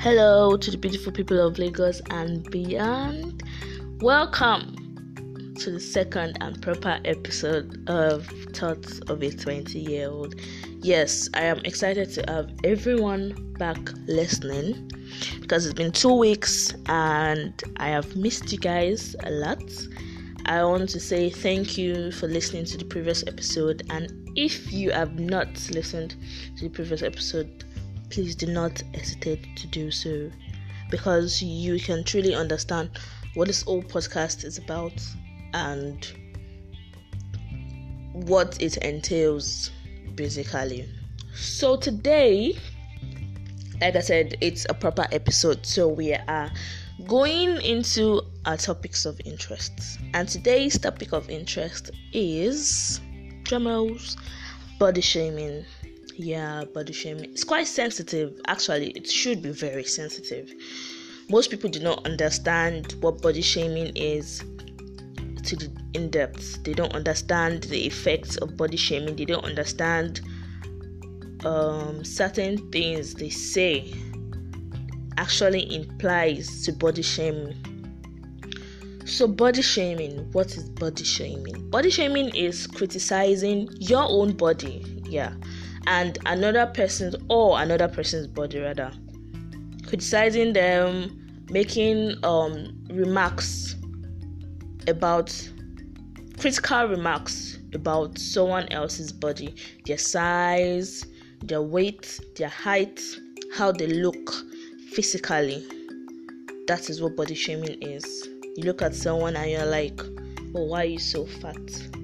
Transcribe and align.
Hello 0.00 0.56
to 0.56 0.70
the 0.70 0.78
beautiful 0.78 1.12
people 1.12 1.46
of 1.46 1.58
Lagos 1.58 2.00
and 2.08 2.50
beyond. 2.50 3.42
Welcome 4.00 5.54
to 5.58 5.70
the 5.70 5.78
second 5.78 6.38
and 6.40 6.62
proper 6.62 6.98
episode 7.04 7.86
of 7.86 8.26
Thoughts 8.54 9.00
of 9.08 9.22
a 9.22 9.30
20 9.30 9.78
year 9.78 10.08
old. 10.08 10.36
Yes, 10.80 11.28
I 11.34 11.42
am 11.42 11.58
excited 11.66 12.10
to 12.14 12.24
have 12.32 12.50
everyone 12.64 13.52
back 13.58 13.76
listening 14.06 14.90
because 15.42 15.66
it's 15.66 15.74
been 15.74 15.92
two 15.92 16.14
weeks 16.14 16.72
and 16.86 17.62
I 17.76 17.88
have 17.88 18.16
missed 18.16 18.50
you 18.50 18.58
guys 18.58 19.14
a 19.24 19.30
lot. 19.30 19.62
I 20.46 20.64
want 20.64 20.88
to 20.88 20.98
say 20.98 21.28
thank 21.28 21.76
you 21.76 22.10
for 22.12 22.26
listening 22.26 22.64
to 22.64 22.78
the 22.78 22.86
previous 22.86 23.22
episode, 23.26 23.82
and 23.90 24.30
if 24.34 24.72
you 24.72 24.92
have 24.92 25.20
not 25.20 25.48
listened 25.70 26.16
to 26.56 26.64
the 26.64 26.70
previous 26.70 27.02
episode, 27.02 27.64
please 28.10 28.34
do 28.34 28.46
not 28.46 28.82
hesitate 28.94 29.56
to 29.56 29.66
do 29.66 29.90
so 29.90 30.30
because 30.90 31.40
you 31.40 31.78
can 31.78 32.04
truly 32.04 32.34
understand 32.34 32.90
what 33.34 33.46
this 33.46 33.62
whole 33.62 33.82
podcast 33.82 34.44
is 34.44 34.58
about 34.58 34.92
and 35.54 36.12
what 38.12 38.60
it 38.60 38.76
entails 38.78 39.70
basically. 40.14 40.88
So 41.34 41.76
today, 41.76 42.58
like 43.80 43.96
I 43.96 44.00
said, 44.00 44.36
it's 44.40 44.66
a 44.68 44.74
proper 44.74 45.06
episode, 45.12 45.64
so 45.64 45.88
we 45.88 46.12
are 46.12 46.50
going 47.06 47.62
into 47.62 48.22
our 48.44 48.56
topics 48.56 49.06
of 49.06 49.20
interest. 49.24 49.72
And 50.12 50.28
today's 50.28 50.78
topic 50.78 51.12
of 51.12 51.30
interest 51.30 51.90
is 52.12 53.00
Jamal's 53.44 54.16
body 54.78 55.00
shaming 55.00 55.64
yeah 56.20 56.64
body 56.64 56.92
shaming. 56.92 57.24
It's 57.30 57.44
quite 57.44 57.66
sensitive 57.66 58.38
actually. 58.46 58.90
It 58.90 59.08
should 59.08 59.42
be 59.42 59.50
very 59.50 59.84
sensitive. 59.84 60.52
Most 61.28 61.50
people 61.50 61.70
do 61.70 61.80
not 61.80 62.04
understand 62.06 62.94
what 63.00 63.22
body 63.22 63.40
shaming 63.40 63.92
is 63.96 64.40
to 65.44 65.56
the 65.56 65.70
in 65.94 66.10
depth. 66.10 66.62
They 66.64 66.74
don't 66.74 66.92
understand 66.92 67.64
the 67.64 67.86
effects 67.86 68.36
of 68.36 68.56
body 68.56 68.76
shaming. 68.76 69.16
They 69.16 69.24
don't 69.24 69.44
understand 69.44 70.20
um, 71.44 72.04
certain 72.04 72.70
things 72.70 73.14
they 73.14 73.30
say 73.30 73.92
actually 75.16 75.74
implies 75.74 76.64
to 76.64 76.72
body 76.72 77.02
shaming. 77.02 77.56
So 79.06 79.26
body 79.26 79.62
shaming 79.62 80.30
what 80.32 80.54
is 80.56 80.68
body 80.68 81.04
shaming? 81.04 81.70
Body 81.70 81.90
shaming 81.90 82.34
is 82.34 82.66
criticizing 82.66 83.68
your 83.80 84.04
own 84.08 84.32
body. 84.36 84.84
Yeah 85.08 85.32
and 85.90 86.18
another 86.24 86.66
person's 86.66 87.16
or 87.28 87.60
another 87.60 87.88
person's 87.88 88.28
body 88.28 88.60
rather. 88.60 88.92
Criticizing 89.86 90.52
them 90.52 91.16
making 91.50 92.14
um 92.22 92.72
remarks 92.90 93.74
about 94.86 95.30
critical 96.38 96.86
remarks 96.86 97.58
about 97.74 98.16
someone 98.18 98.68
else's 98.68 99.12
body 99.12 99.54
their 99.84 99.98
size 99.98 101.04
their 101.42 101.60
weight 101.60 102.20
their 102.36 102.48
height 102.48 103.02
how 103.54 103.72
they 103.72 103.88
look 103.88 104.30
physically. 104.92 105.66
That 106.68 106.88
is 106.88 107.02
what 107.02 107.16
body 107.16 107.34
shaming 107.34 107.82
is. 107.82 108.28
You 108.56 108.64
look 108.64 108.80
at 108.80 108.94
someone 108.94 109.34
and 109.34 109.50
you're 109.50 109.66
like 109.66 110.00
oh 110.54 110.66
why 110.66 110.82
are 110.82 110.84
you 110.84 111.00
so 111.00 111.26
fat? 111.26 111.58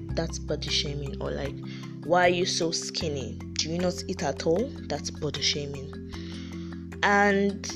That's 0.09 0.39
body 0.39 0.69
shaming 0.69 1.15
or 1.21 1.31
like 1.31 1.55
why 2.07 2.27
are 2.27 2.29
you 2.29 2.45
so 2.45 2.71
skinny 2.71 3.37
do 3.57 3.69
you 3.69 3.79
not 3.79 4.01
eat 4.07 4.23
at 4.23 4.45
all? 4.45 4.69
That's 4.87 5.11
body 5.11 5.41
shaming. 5.41 5.91
And 7.03 7.69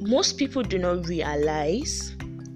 most 0.00 0.36
people 0.36 0.62
do 0.62 0.78
not 0.78 1.06
realize 1.06 2.14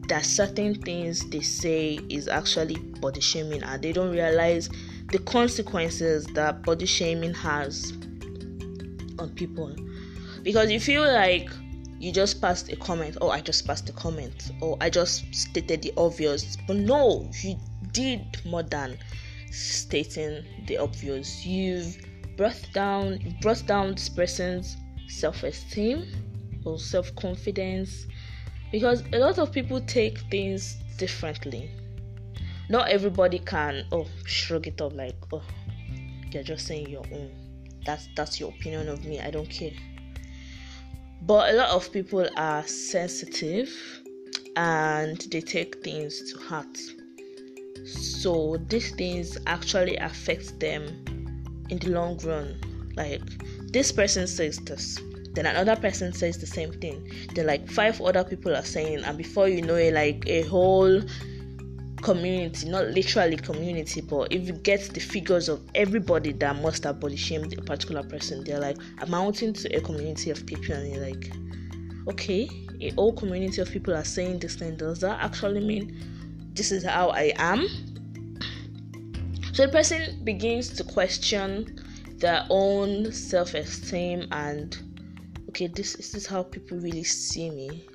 that 0.09 0.25
certain 0.25 0.75
things 0.75 1.29
they 1.31 1.43
say 1.43 2.01
is 2.09 2.27
actually 2.27 2.77
body 3.01 3.21
shaming 3.21 3.63
and 3.63 3.81
they 3.81 3.93
don't 3.93 4.11
realize 4.11 4.69
the 5.13 5.19
consequences 5.21 6.27
that 6.35 6.63
body 6.65 6.87
shaming 6.87 7.35
has 7.35 7.93
on 9.21 9.31
people. 9.37 9.73
Because 10.43 10.73
you 10.73 10.81
feel 10.81 11.03
like 11.03 11.51
you 12.01 12.11
just 12.11 12.41
passed 12.41 12.73
a 12.73 12.77
comment, 12.77 13.17
oh, 13.21 13.31
I 13.31 13.41
just 13.43 13.65
passed 13.65 13.89
a 13.89 13.93
comment, 13.93 14.51
or 14.61 14.77
I 14.81 14.91
just 14.91 15.33
stated 15.33 15.83
the 15.83 15.93
obvious. 15.97 16.57
But 16.67 16.77
no, 16.77 17.31
you 17.43 17.57
did 17.93 18.23
more 18.45 18.63
than 18.63 18.99
stating 19.51 20.45
the 20.67 20.79
obvious. 20.79 21.45
You've 21.45 21.99
brought 22.37 22.61
down 22.73 23.21
you've 23.21 23.41
brought 23.41 23.67
down 23.67 23.95
this 23.95 24.09
person's 24.09 24.77
self-esteem 25.09 26.07
or 26.65 26.79
self-confidence 26.79 28.07
because 28.73 29.03
a 29.13 29.19
lot 29.19 29.39
of 29.39 29.53
people 29.53 29.81
take 29.81 30.19
things 30.31 30.77
differently. 30.97 31.71
Not 32.69 32.89
everybody 32.89 33.41
can 33.41 33.85
oh 33.93 34.07
shrug 34.25 34.67
it 34.67 34.81
up 34.81 34.95
like 34.95 35.17
oh 35.33 35.43
you're 36.33 36.43
just 36.43 36.67
saying 36.67 36.89
your 36.89 37.05
own. 37.13 37.31
That's 37.85 38.09
that's 38.15 38.39
your 38.39 38.51
opinion 38.51 38.89
of 38.89 39.05
me. 39.05 39.21
I 39.21 39.31
don't 39.31 39.51
care. 39.51 39.73
But 41.23 41.53
a 41.53 41.57
lot 41.57 41.71
of 41.71 41.93
people 41.93 42.29
are 42.37 42.67
sensitive 42.67 43.71
and 44.57 45.19
they 45.31 45.41
take 45.41 45.83
things 45.85 46.33
to 46.33 46.39
heart 46.39 46.79
so 47.87 48.57
these 48.69 48.91
things 48.95 49.39
actually 49.47 49.97
affect 49.97 50.59
them 50.61 50.85
in 51.69 51.79
the 51.79 51.91
long 51.91 52.19
run. 52.19 52.59
Like 52.97 53.23
this 53.73 53.93
person 53.93 54.27
says 54.27 54.59
this, 54.59 54.99
then 55.33 55.47
another 55.47 55.81
person 55.81 56.13
says 56.13 56.39
the 56.39 56.47
same 56.47 56.73
thing. 56.73 57.11
Then 57.35 57.47
like 57.47 57.71
five 57.71 58.01
other 58.01 58.25
people 58.25 58.55
are 58.57 58.65
saying, 58.65 59.05
and 59.05 59.17
before 59.17 59.49
you 59.49 59.63
know 59.63 59.77
it, 59.77 59.95
like 59.95 60.25
a 60.27 60.43
whole 60.43 61.01
community, 62.03 62.69
not 62.69 62.87
literally 62.89 63.37
community, 63.37 64.01
but 64.01 64.33
if 64.33 64.47
you 64.47 64.55
get 64.55 64.81
the 64.95 65.01
figures 65.01 65.49
of 65.49 65.61
everybody 65.75 66.33
that 66.33 66.57
must 66.57 66.85
have 66.85 66.99
body 66.99 67.17
shamed 67.17 67.57
a 67.57 67.63
particular 67.63 68.03
person, 68.03 68.43
they're 68.45 68.61
like 68.61 68.77
amounting 69.01 69.53
to 69.53 69.69
a 69.77 69.81
community 69.81 70.31
of 70.31 70.45
people, 70.47 70.75
and 70.75 70.93
you're 70.93 71.05
like, 71.05 71.31
okay, 72.09 72.49
a 72.81 72.91
whole 72.91 73.13
community 73.13 73.61
of 73.61 73.71
people 73.71 73.95
are 73.95 74.05
saying 74.05 74.39
this 74.39 74.57
thing. 74.57 74.77
Does 74.77 75.01
that 75.01 75.23
actually 75.23 75.61
mean 75.61 75.97
this 76.55 76.73
is 76.73 76.85
how 76.85 77.09
I 77.11 77.33
am? 77.37 77.67
So 79.53 79.67
the 79.67 79.73
person 79.73 80.25
begins 80.25 80.69
to 80.71 80.85
question 80.85 81.79
their 82.19 82.47
own 82.51 83.13
self 83.13 83.55
esteem 83.55 84.29
and 84.31 84.77
okay, 85.49 85.67
this, 85.67 85.97
this 85.97 86.15
is 86.15 86.27
how 86.27 86.43
people 86.45 86.79
really 86.79 87.05
see 87.05 87.51
me, 87.51 87.87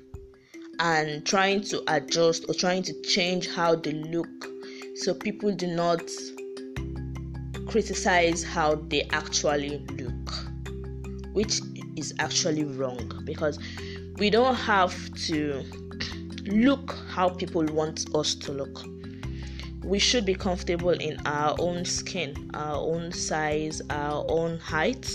and 0.78 1.24
trying 1.24 1.62
to 1.62 1.82
adjust 1.88 2.44
or 2.48 2.54
trying 2.54 2.82
to 2.82 3.02
change 3.02 3.48
how 3.48 3.74
they 3.74 3.92
look 3.92 4.28
so 4.96 5.14
people 5.14 5.54
do 5.54 5.66
not 5.66 6.02
criticize 7.66 8.42
how 8.42 8.76
they 8.88 9.02
actually 9.10 9.84
look, 9.98 10.30
which 11.32 11.60
is 11.96 12.14
actually 12.18 12.64
wrong 12.64 13.22
because 13.24 13.58
we 14.18 14.30
don't 14.30 14.54
have 14.54 14.94
to 15.14 15.64
look 16.46 16.96
how 17.08 17.28
people 17.28 17.64
want 17.66 18.06
us 18.14 18.34
to 18.34 18.52
look 18.52 18.84
we 19.86 20.00
should 20.00 20.26
be 20.26 20.34
comfortable 20.34 20.90
in 20.90 21.16
our 21.26 21.54
own 21.60 21.84
skin, 21.84 22.50
our 22.54 22.74
own 22.74 23.12
size, 23.12 23.80
our 23.88 24.26
own 24.28 24.58
height, 24.58 25.08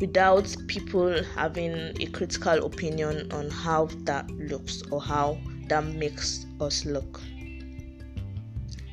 without 0.00 0.54
people 0.66 1.22
having 1.36 1.94
a 2.00 2.06
critical 2.06 2.66
opinion 2.66 3.30
on 3.30 3.48
how 3.48 3.86
that 4.00 4.28
looks 4.32 4.82
or 4.90 5.00
how 5.00 5.38
that 5.68 5.84
makes 5.84 6.46
us 6.60 6.84
look. 6.84 7.20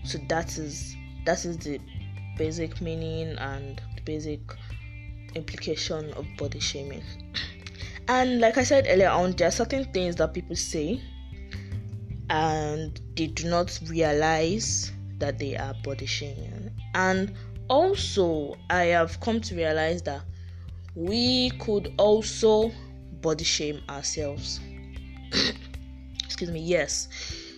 So 0.04 0.20
that 0.30 0.60
is 0.60 0.96
that 1.26 1.44
is 1.44 1.58
the 1.58 1.80
basic 2.38 2.82
meaning 2.82 3.36
and 3.40 3.82
the 3.96 4.02
basic 4.04 4.42
implication 5.34 6.14
of 6.14 6.28
body 6.38 6.60
shaming. 6.60 7.04
And 8.10 8.42
like 8.42 8.58
I 8.58 8.64
said 8.64 8.88
earlier 8.90 9.10
on, 9.10 9.34
there 9.34 9.50
are 9.50 9.52
certain 9.52 9.86
things 9.94 10.16
that 10.16 10.34
people 10.34 10.56
say 10.56 11.00
and 12.32 13.00
they 13.16 13.28
do 13.28 13.48
not 13.48 13.80
realize 13.88 14.92
that 15.20 15.38
they 15.38 15.56
are 15.56 15.76
body 15.84 16.08
shaming. 16.08 16.72
And 16.96 17.36
also, 17.70 18.56
I 18.72 18.86
have 18.86 19.20
come 19.20 19.40
to 19.42 19.56
realize 19.56 20.02
that 20.04 20.24
we 20.96 21.52
could 21.60 21.94
also 22.00 22.72
body 23.22 23.44
shame 23.44 23.80
ourselves. 23.88 24.60
Excuse 26.26 26.50
me, 26.50 26.62
yes, 26.62 27.10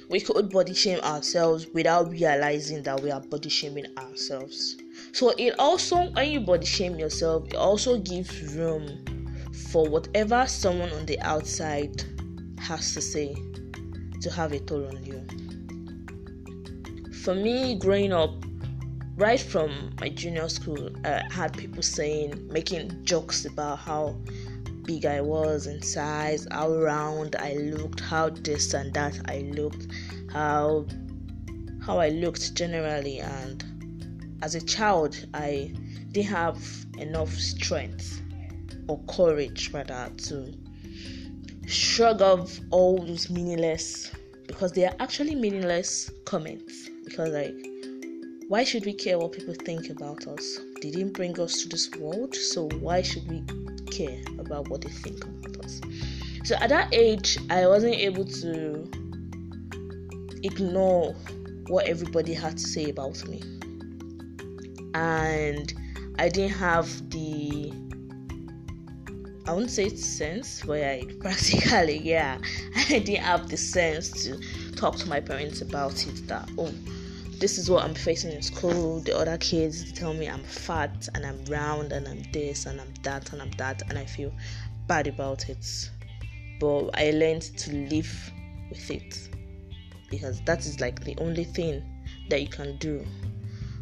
we 0.10 0.20
could 0.20 0.50
body 0.50 0.74
shame 0.74 1.00
ourselves 1.00 1.68
without 1.74 2.10
realizing 2.10 2.84
that 2.84 3.02
we 3.02 3.10
are 3.10 3.22
body 3.22 3.48
shaming 3.48 3.86
ourselves. 3.98 4.76
So, 5.14 5.30
it 5.38 5.56
also, 5.58 6.12
when 6.12 6.30
you 6.30 6.42
body 6.42 6.66
shame 6.66 7.00
yourself, 7.00 7.46
it 7.48 7.56
also 7.56 8.00
gives 8.00 8.54
room 8.54 9.06
for 9.72 9.88
whatever 9.88 10.46
someone 10.48 10.92
on 10.92 11.06
the 11.06 11.18
outside 11.22 12.04
has 12.60 12.94
to 12.94 13.00
say 13.00 13.34
to 14.22 14.30
have 14.30 14.52
a 14.52 14.60
toll 14.60 14.86
on 14.86 15.02
you. 15.06 15.26
For 17.24 17.34
me, 17.34 17.76
growing 17.80 18.12
up, 18.12 18.32
right 19.16 19.40
from 19.40 19.96
my 20.02 20.10
junior 20.10 20.50
school, 20.50 20.90
I 21.06 21.24
had 21.32 21.58
people 21.58 21.82
saying, 21.82 22.48
making 22.52 23.06
jokes 23.06 23.46
about 23.46 23.80
how 23.80 24.18
big 24.84 25.06
I 25.06 25.22
was 25.22 25.68
in 25.68 25.82
size, 25.82 26.46
how 26.52 26.74
round 26.74 27.38
I 27.38 27.54
looked, 27.54 28.02
how 28.02 28.30
this 28.30 28.74
and 28.74 28.94
that 28.94 29.18
I 29.30 29.40
looked, 29.56 29.88
how 30.34 30.86
how 31.82 31.98
I 31.98 32.10
looked 32.10 32.54
generally 32.56 33.22
and 33.22 34.38
as 34.44 34.54
a 34.54 34.62
child 34.62 35.18
I 35.34 35.74
didn't 36.12 36.30
have 36.30 36.62
enough 37.00 37.34
strength 37.34 38.21
or 38.88 39.00
courage 39.08 39.72
rather 39.74 40.12
to 40.18 40.54
shrug 41.68 42.22
off 42.22 42.60
all 42.72 42.98
those 42.98 43.30
meaningless 43.30 44.12
because 44.48 44.74
they 44.74 44.86
are 44.86 44.96
actually 45.00 45.36
meaningless 45.36 46.12
comments. 46.26 46.90
Because 47.06 47.30
like 47.30 47.56
why 48.48 48.66
should 48.66 48.86
we 48.86 48.94
care 48.94 49.18
what 49.18 49.32
people 49.32 49.54
think 49.54 49.90
about 49.90 50.28
us? 50.28 50.60
They 50.82 50.92
didn't 50.92 51.14
bring 51.14 51.40
us 51.40 51.62
to 51.62 51.70
this 51.70 51.90
world 51.92 52.36
so 52.36 52.68
why 52.80 53.02
should 53.02 53.28
we 53.30 53.44
care 53.90 54.22
about 54.40 54.68
what 54.70 54.82
they 54.82 54.90
think 54.90 55.24
about 55.24 55.64
us? 55.64 55.80
So 56.44 56.56
at 56.56 56.70
that 56.70 56.94
age 56.94 57.38
i 57.50 57.66
wasn't 57.68 57.96
able 57.96 58.26
to 58.26 58.90
ignore 60.44 61.14
what 61.68 61.88
everybody 61.88 62.34
had 62.34 62.58
to 62.58 62.68
say 62.68 62.90
about 62.90 63.26
me. 63.28 63.42
And 64.94 65.74
i 66.20 66.28
didn't 66.28 66.58
have 66.58 67.10
the 67.12 67.72
I 69.48 69.54
wouldn't 69.54 69.72
say 69.72 69.86
it's 69.86 70.06
sense, 70.06 70.62
but 70.66 70.74
yeah, 70.74 71.02
practically, 71.20 71.98
yeah, 72.04 72.38
I 72.76 73.00
didn't 73.00 73.24
have 73.24 73.50
the 73.50 73.58
sense 73.58 74.24
to 74.24 74.40
talk 74.76 74.98
to 74.98 75.10
my 75.10 75.20
parents 75.20 75.62
about 75.62 76.06
it. 76.06 76.28
That 76.28 76.48
oh, 76.60 76.72
this 77.40 77.58
is 77.58 77.70
what 77.70 77.84
I'm 77.84 77.96
facing 77.96 78.32
in 78.34 78.44
school. 78.44 79.00
The 79.00 79.18
other 79.18 79.38
kids 79.40 79.92
tell 79.94 80.14
me 80.14 80.28
I'm 80.28 80.44
fat 80.44 81.10
and 81.16 81.26
I'm 81.26 81.44
round 81.46 81.92
and 81.92 82.08
I'm 82.08 82.24
this 82.32 82.68
and 82.68 82.80
I'm 82.80 82.94
that 83.02 83.34
and 83.34 83.42
I'm 83.42 83.52
that, 83.52 83.82
and 83.90 83.98
I 83.98 84.06
feel 84.06 84.32
bad 84.86 85.08
about 85.08 85.50
it. 85.50 85.66
But 86.60 86.90
I 86.94 87.10
learned 87.10 87.42
to 87.42 87.74
live 87.74 88.32
with 88.70 88.92
it 88.92 89.30
because 90.12 90.40
that 90.42 90.60
is 90.60 90.80
like 90.80 91.04
the 91.04 91.16
only 91.18 91.46
thing 91.46 91.84
that 92.30 92.42
you 92.42 92.48
can 92.48 92.78
do 92.78 93.04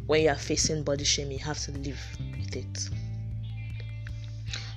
when 0.06 0.22
you 0.22 0.30
are 0.30 0.36
facing 0.36 0.84
body 0.84 1.04
shame. 1.04 1.30
You 1.30 1.38
have 1.40 1.58
to 1.58 1.72
live 1.72 2.00
with 2.18 2.56
it. 2.56 2.88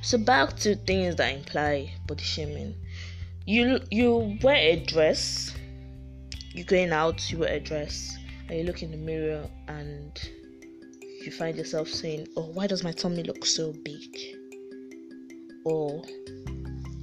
So 0.03 0.17
back 0.17 0.57
to 0.57 0.75
things 0.75 1.15
that 1.15 1.33
imply 1.33 1.94
body 2.07 2.25
shaming. 2.25 2.75
You 3.45 3.79
you 3.89 4.38
wear 4.44 4.57
a 4.57 4.75
dress. 4.75 5.55
You're 6.51 6.65
going 6.65 6.91
out. 6.91 7.31
You 7.31 7.38
wear 7.38 7.53
a 7.53 7.61
dress, 7.61 8.13
and 8.50 8.59
you 8.59 8.65
look 8.65 8.83
in 8.83 8.91
the 8.91 8.97
mirror 8.97 9.47
and 9.69 10.11
you 11.21 11.31
find 11.31 11.55
yourself 11.55 11.88
saying, 11.88 12.27
"Oh, 12.35 12.47
why 12.47 12.67
does 12.67 12.83
my 12.83 12.91
tummy 12.91 13.23
look 13.23 13.45
so 13.45 13.71
big?" 13.71 14.17
Or 15.63 16.03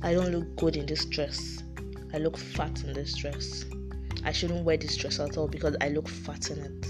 I 0.02 0.12
don't 0.12 0.30
look 0.30 0.54
good 0.56 0.76
in 0.76 0.84
this 0.84 1.06
dress. 1.06 1.62
I 2.12 2.18
look 2.18 2.36
fat 2.36 2.84
in 2.84 2.92
this 2.92 3.14
dress. 3.14 3.64
I 4.24 4.32
shouldn't 4.32 4.66
wear 4.66 4.76
this 4.76 4.98
dress 4.98 5.18
at 5.20 5.38
all 5.38 5.48
because 5.48 5.74
I 5.80 5.88
look 5.88 6.06
fat 6.06 6.50
in 6.50 6.58
it. 6.58 6.86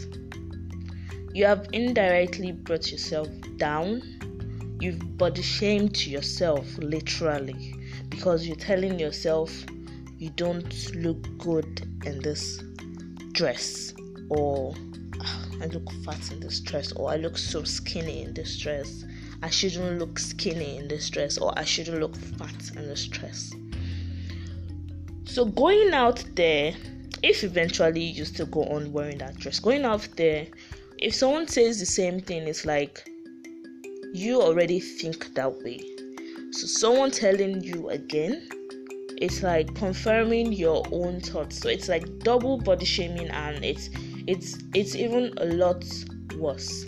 You 1.32 1.44
have 1.44 1.68
indirectly 1.72 2.50
brought 2.50 2.90
yourself 2.90 3.28
down 3.58 4.19
you've 4.80 5.18
body 5.18 5.42
shamed 5.42 6.06
yourself 6.06 6.66
literally 6.78 7.74
because 8.08 8.46
you're 8.46 8.56
telling 8.56 8.98
yourself 8.98 9.64
you 10.18 10.30
don't 10.30 10.94
look 10.96 11.26
good 11.38 11.86
in 12.04 12.20
this 12.20 12.62
dress 13.32 13.94
or 14.30 14.74
ah, 15.20 15.46
I 15.62 15.66
look 15.66 15.90
fat 16.04 16.32
in 16.32 16.40
this 16.40 16.60
dress 16.60 16.92
or 16.92 17.10
I 17.10 17.16
look 17.16 17.36
so 17.36 17.64
skinny 17.64 18.22
in 18.22 18.34
this 18.34 18.56
dress. 18.58 19.04
I 19.42 19.50
shouldn't 19.50 19.98
look 19.98 20.18
skinny 20.18 20.78
in 20.78 20.88
this 20.88 21.08
dress 21.10 21.38
or 21.38 21.58
I 21.58 21.64
shouldn't 21.64 22.00
look 22.00 22.16
fat 22.16 22.70
in 22.76 22.86
this 22.86 23.06
dress. 23.06 23.52
So 25.24 25.44
going 25.44 25.92
out 25.94 26.24
there, 26.34 26.74
if 27.22 27.44
eventually 27.44 28.02
you 28.02 28.24
still 28.24 28.46
go 28.46 28.64
on 28.64 28.92
wearing 28.92 29.18
that 29.18 29.36
dress, 29.36 29.60
going 29.60 29.84
out 29.84 30.08
there, 30.16 30.46
if 30.98 31.14
someone 31.14 31.48
says 31.48 31.80
the 31.80 31.86
same 31.86 32.20
thing, 32.20 32.42
it's 32.48 32.66
like 32.66 33.09
you 34.12 34.40
already 34.40 34.80
think 34.80 35.34
that 35.34 35.62
way. 35.62 35.80
So 36.50 36.66
someone 36.66 37.10
telling 37.10 37.62
you 37.62 37.88
again, 37.90 38.48
it's 39.18 39.42
like 39.42 39.74
confirming 39.74 40.52
your 40.52 40.84
own 40.90 41.20
thoughts. 41.20 41.58
So 41.58 41.68
it's 41.68 41.88
like 41.88 42.18
double 42.20 42.58
body 42.58 42.84
shaming 42.84 43.28
and 43.28 43.64
it's 43.64 43.90
it's 44.26 44.58
it's 44.74 44.94
even 44.94 45.32
a 45.38 45.46
lot 45.46 45.84
worse. 46.36 46.84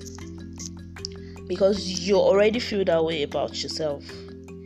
Because 1.46 1.86
you 2.00 2.16
already 2.16 2.58
feel 2.58 2.84
that 2.84 3.04
way 3.04 3.22
about 3.22 3.62
yourself. 3.62 4.08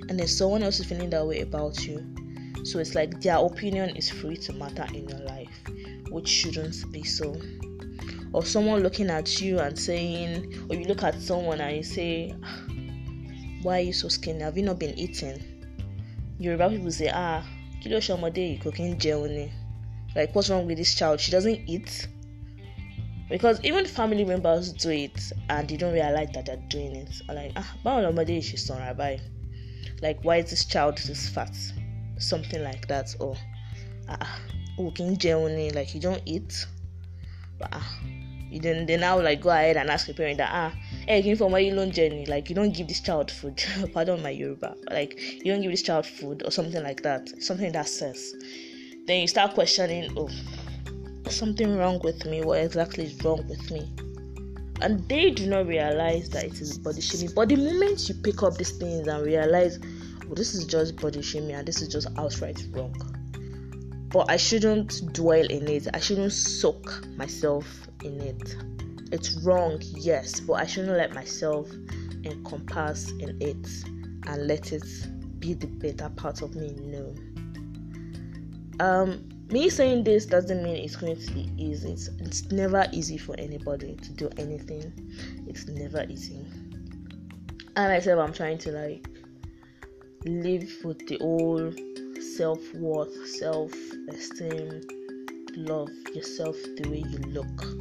And 0.09 0.19
then 0.19 0.29
someone 0.29 0.63
else 0.63 0.81
is 0.81 0.87
feeling 0.87 1.11
that 1.11 1.27
way 1.27 1.41
about 1.41 1.87
you. 1.87 2.07
So 2.65 2.79
it's 2.79 2.95
like 2.95 3.21
their 3.21 3.37
opinion 3.39 3.97
is 3.97 4.09
free 4.09 4.37
to 4.39 4.53
matter 4.53 4.87
in 4.95 5.09
your 5.09 5.21
life, 5.21 5.61
which 6.11 6.29
shouldn't 6.29 6.91
be 6.93 7.03
so 7.03 7.35
or 8.33 8.45
someone 8.45 8.83
looking 8.83 9.11
at 9.11 9.41
you 9.41 9.59
and 9.59 9.79
saying, 9.79 10.67
or 10.69 10.77
you 10.77 10.85
look 10.85 11.03
at 11.03 11.21
someone 11.21 11.61
and 11.61 11.77
you 11.77 11.83
say, 11.83 12.35
ah, 12.45 12.63
Why 13.63 13.79
are 13.79 13.83
you 13.83 13.93
so 13.93 14.09
skinny? 14.09 14.41
Have 14.41 14.57
you 14.57 14.65
not 14.65 14.79
been 14.79 14.99
eating? 14.99 15.43
Yoruba 16.39 16.71
people 16.71 16.91
say, 16.91 17.11
Ah, 17.13 17.47
kilo 17.81 17.99
shomode 17.99 18.61
cooking 18.61 18.99
jelly. 18.99 19.51
Like, 20.15 20.35
what's 20.35 20.51
wrong 20.51 20.67
with 20.67 20.79
this 20.79 20.95
child? 20.95 21.21
She 21.21 21.31
doesn't 21.31 21.69
eat. 21.69 22.09
Because 23.29 23.59
even 23.65 23.87
family 23.87 24.25
members 24.25 24.73
do 24.73 24.91
it 24.91 25.33
and 25.49 25.69
they 25.69 25.77
don't 25.77 25.93
realize 25.93 26.29
that 26.35 26.47
they're 26.47 26.63
doing 26.69 26.95
it. 26.97 27.11
like, 27.29 27.53
ah, 27.57 27.77
báwo 27.85 28.43
she 28.43 28.57
son 28.57 28.81
rabai. 28.81 29.21
Like, 30.01 30.23
why 30.23 30.37
is 30.37 30.51
this 30.51 30.65
child 30.65 30.99
this 30.99 31.29
fat? 31.29 31.55
Something 32.19 32.63
like 32.63 32.87
that. 32.89 33.15
Or, 33.19 33.37
ah, 34.09 34.41
cooking 34.77 35.17
jelly, 35.17 35.71
like 35.71 35.95
you 35.95 36.01
don't 36.01 36.23
eat. 36.25 36.67
But, 37.59 37.69
ah, 37.73 37.99
you 38.51 38.61
then 38.61 38.87
they 38.87 38.97
now 38.97 39.21
like 39.21 39.41
go 39.41 39.51
ahead 39.51 39.77
and 39.77 39.91
ask 39.91 40.07
your 40.07 40.15
parent 40.15 40.39
that 40.39 40.51
ah 40.53 40.73
hey 41.07 41.21
you 41.21 41.37
for 41.37 41.51
my 41.51 41.61
loan 41.63 41.91
journey? 41.91 42.27
Like 42.27 42.49
you 42.49 42.55
don't 42.55 42.75
give 42.75 42.89
this 42.89 43.01
child 43.01 43.31
food. 43.31 43.63
Pardon 43.93 44.23
my 44.23 44.31
Yoruba 44.31 44.75
like 44.91 45.19
you 45.45 45.53
don't 45.53 45.63
give 45.63 45.71
this 45.71 45.83
child 45.83 46.07
food 46.07 46.43
or 46.45 46.51
something 46.51 46.83
like 46.83 47.03
that 47.03 47.29
something 47.43 47.73
that 47.73 47.89
says. 47.89 48.35
Then 49.07 49.21
you 49.21 49.29
start 49.29 49.55
questioning 49.55 50.13
oh 50.17 50.31
something 51.31 51.77
wrong 51.77 52.01
with 52.05 52.25
me? 52.25 52.43
What 52.43 52.61
exactly 52.61 53.05
is 53.05 53.25
wrong 53.25 53.47
with 53.49 53.71
me? 53.71 53.93
And 54.81 55.09
they 55.09 55.31
do 55.31 55.47
not 55.47 55.67
realize 55.67 56.29
that 56.31 56.45
it 56.45 56.61
is 56.61 56.79
body 56.79 57.01
shaming. 57.01 57.35
But 57.35 57.49
the 57.49 57.57
moment 57.57 58.09
you 58.09 58.15
pick 58.15 58.43
up 58.43 58.57
these 58.57 58.73
things 58.79 59.09
and 59.09 59.25
realize 59.25 59.79
well 60.27 60.35
this 60.35 60.55
is 60.55 60.65
just 60.65 60.97
body 60.97 61.23
shaming 61.23 61.53
and 61.53 61.67
this 61.67 61.83
is 61.83 61.89
just 61.89 62.09
outright 62.17 62.65
wrong 62.73 62.95
but 64.09 64.31
I 64.31 64.37
shouldn't 64.37 65.13
dwell 65.13 65.47
in 65.47 65.69
it. 65.69 65.89
I 65.93 65.99
shouldn't 65.99 66.33
soak 66.33 67.07
myself 67.17 67.67
in 68.03 68.21
it. 68.21 68.57
It's 69.13 69.35
wrong, 69.45 69.81
yes, 69.83 70.41
but 70.41 70.55
I 70.55 70.67
shouldn't 70.67 70.97
let 70.97 71.13
myself 71.13 71.71
encompass 72.25 73.11
in 73.13 73.37
it 73.41 73.67
and 74.29 74.47
let 74.47 74.73
it 74.73 74.85
be 75.39 75.55
the 75.55 75.67
better 75.67 76.09
part 76.11 76.43
of 76.43 76.55
me. 76.55 76.75
No. 76.81 77.15
Um, 78.85 79.29
me 79.49 79.71
saying 79.71 80.05
this 80.05 80.27
doesn't 80.27 80.63
mean 80.63 80.77
it's 80.77 80.97
going 80.97 81.17
to 81.17 81.33
be 81.33 81.51
easy. 81.57 81.93
It's, 81.93 82.09
it's 82.19 82.51
never 82.51 82.87
easy 82.93 83.17
for 83.17 83.35
anybody 83.39 83.95
to 83.95 84.13
do 84.13 84.29
anything. 84.37 84.93
It's 85.47 85.67
never 85.69 86.05
easy. 86.09 86.45
And 87.77 87.93
myself, 87.93 88.21
I'm 88.21 88.33
trying 88.33 88.59
to 88.59 88.73
like 88.73 89.09
live 90.25 90.69
with 90.83 91.07
the 91.07 91.19
old 91.21 91.79
self 92.35 92.75
worth, 92.75 93.27
self 93.27 93.73
esteem, 94.09 94.83
love 95.57 95.91
yourself 96.15 96.57
the 96.77 96.89
way 96.89 97.05
you 97.09 97.19
look. 97.29 97.77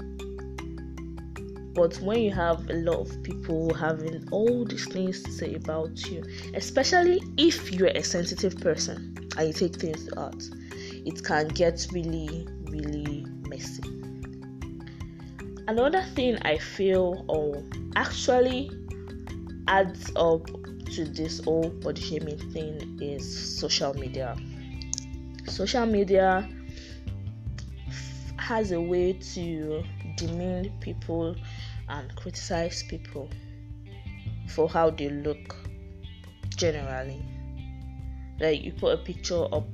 But 1.74 2.00
when 2.02 2.22
you 2.22 2.32
have 2.32 2.70
a 2.70 2.74
lot 2.74 3.00
of 3.00 3.24
people 3.24 3.74
having 3.74 4.28
all 4.32 4.64
these 4.64 4.88
things 4.88 5.22
to 5.24 5.32
say 5.32 5.56
about 5.56 6.10
you, 6.10 6.24
especially 6.54 7.22
if 7.38 7.72
you're 7.72 7.90
a 7.90 8.04
sensitive 8.04 8.58
person 8.58 9.18
and 9.38 9.48
you 9.48 9.54
take 9.54 9.76
things 9.76 10.06
to 10.08 10.16
heart, 10.16 10.42
it 11.06 11.24
can 11.24 11.50
get 11.50 11.86
really, 11.92 12.48
really 12.70 13.26
messy. 13.50 13.84
Another 15.68 16.04
thing 16.14 16.38
I 16.44 16.58
feel 16.58 17.26
or 17.28 17.62
actually 17.96 18.72
adds 19.68 20.12
up 20.16 20.48
to 20.94 21.06
this 21.06 21.44
whole 21.44 21.70
body 21.70 22.02
shaming 22.02 22.38
thing 22.52 23.00
is 23.02 23.60
social 23.60 23.94
media. 23.94 24.38
Social 25.48 25.86
media 25.86 26.48
has 28.38 28.72
a 28.72 28.80
way 28.80 29.14
to 29.14 29.84
demean 30.18 30.72
people 30.80 31.36
and 31.90 32.16
criticize 32.16 32.84
people 32.84 33.30
for 34.50 34.70
how 34.70 34.90
they 34.90 35.10
look 35.10 35.56
generally. 36.56 37.24
Like 38.40 38.64
you 38.64 38.74
put 38.74 38.94
a 38.94 38.98
picture 38.98 39.46
up 39.54 39.68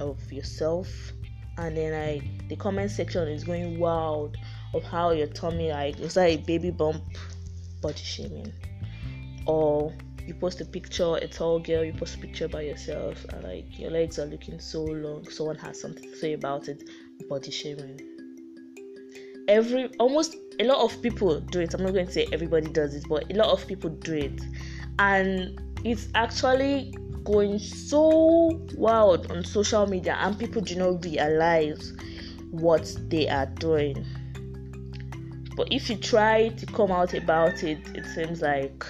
of 0.00 0.32
yourself 0.32 0.88
and 1.58 1.76
then 1.76 1.92
like 1.92 2.48
the 2.48 2.56
comment 2.56 2.90
section 2.90 3.28
is 3.28 3.44
going 3.44 3.78
wild 3.78 4.36
of 4.74 4.84
how 4.84 5.10
your 5.10 5.26
tummy 5.26 5.70
like 5.70 5.98
it's 5.98 6.16
like 6.16 6.38
a 6.38 6.42
baby 6.42 6.70
bump 6.70 7.02
body 7.80 7.98
shaming 7.98 8.52
or 9.46 9.92
you 10.28 10.34
post 10.34 10.60
a 10.60 10.64
picture, 10.66 11.16
a 11.16 11.26
tall 11.26 11.58
girl, 11.58 11.82
you 11.82 11.92
post 11.92 12.16
a 12.16 12.18
picture 12.18 12.48
by 12.48 12.60
yourself, 12.60 13.24
and 13.32 13.42
like 13.42 13.78
your 13.78 13.90
legs 13.90 14.18
are 14.18 14.26
looking 14.26 14.60
so 14.60 14.84
long, 14.84 15.28
someone 15.30 15.56
has 15.56 15.80
something 15.80 16.02
to 16.02 16.16
say 16.16 16.34
about 16.34 16.68
it, 16.68 16.84
body 17.28 17.50
shaming. 17.50 18.00
Every 19.48 19.88
almost 19.98 20.36
a 20.60 20.64
lot 20.64 20.84
of 20.84 21.00
people 21.00 21.40
do 21.40 21.60
it. 21.60 21.72
I'm 21.72 21.82
not 21.82 21.94
going 21.94 22.06
to 22.06 22.12
say 22.12 22.26
everybody 22.32 22.68
does 22.68 22.94
it, 22.94 23.04
but 23.08 23.32
a 23.32 23.36
lot 23.36 23.48
of 23.48 23.66
people 23.66 23.88
do 23.88 24.14
it, 24.14 24.40
and 24.98 25.58
it's 25.82 26.08
actually 26.14 26.94
going 27.24 27.58
so 27.58 28.60
wild 28.76 29.30
on 29.32 29.44
social 29.44 29.86
media, 29.86 30.18
and 30.20 30.38
people 30.38 30.60
do 30.60 30.76
not 30.76 31.04
realize 31.04 31.94
what 32.50 32.94
they 33.08 33.28
are 33.28 33.46
doing. 33.46 34.04
But 35.56 35.72
if 35.72 35.88
you 35.88 35.96
try 35.96 36.50
to 36.50 36.66
come 36.66 36.92
out 36.92 37.14
about 37.14 37.62
it, 37.64 37.78
it 37.96 38.04
seems 38.14 38.42
like 38.42 38.84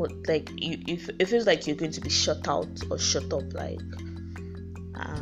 what 0.00 0.10
like 0.26 0.50
you 0.56 0.78
if 0.86 1.10
it 1.10 1.26
feels 1.26 1.46
like 1.46 1.66
you're 1.66 1.76
going 1.76 1.92
to 1.92 2.00
be 2.00 2.08
shut 2.08 2.48
out 2.48 2.66
or 2.90 2.98
shut 2.98 3.30
up 3.34 3.52
like 3.52 3.78
uh, 4.94 5.20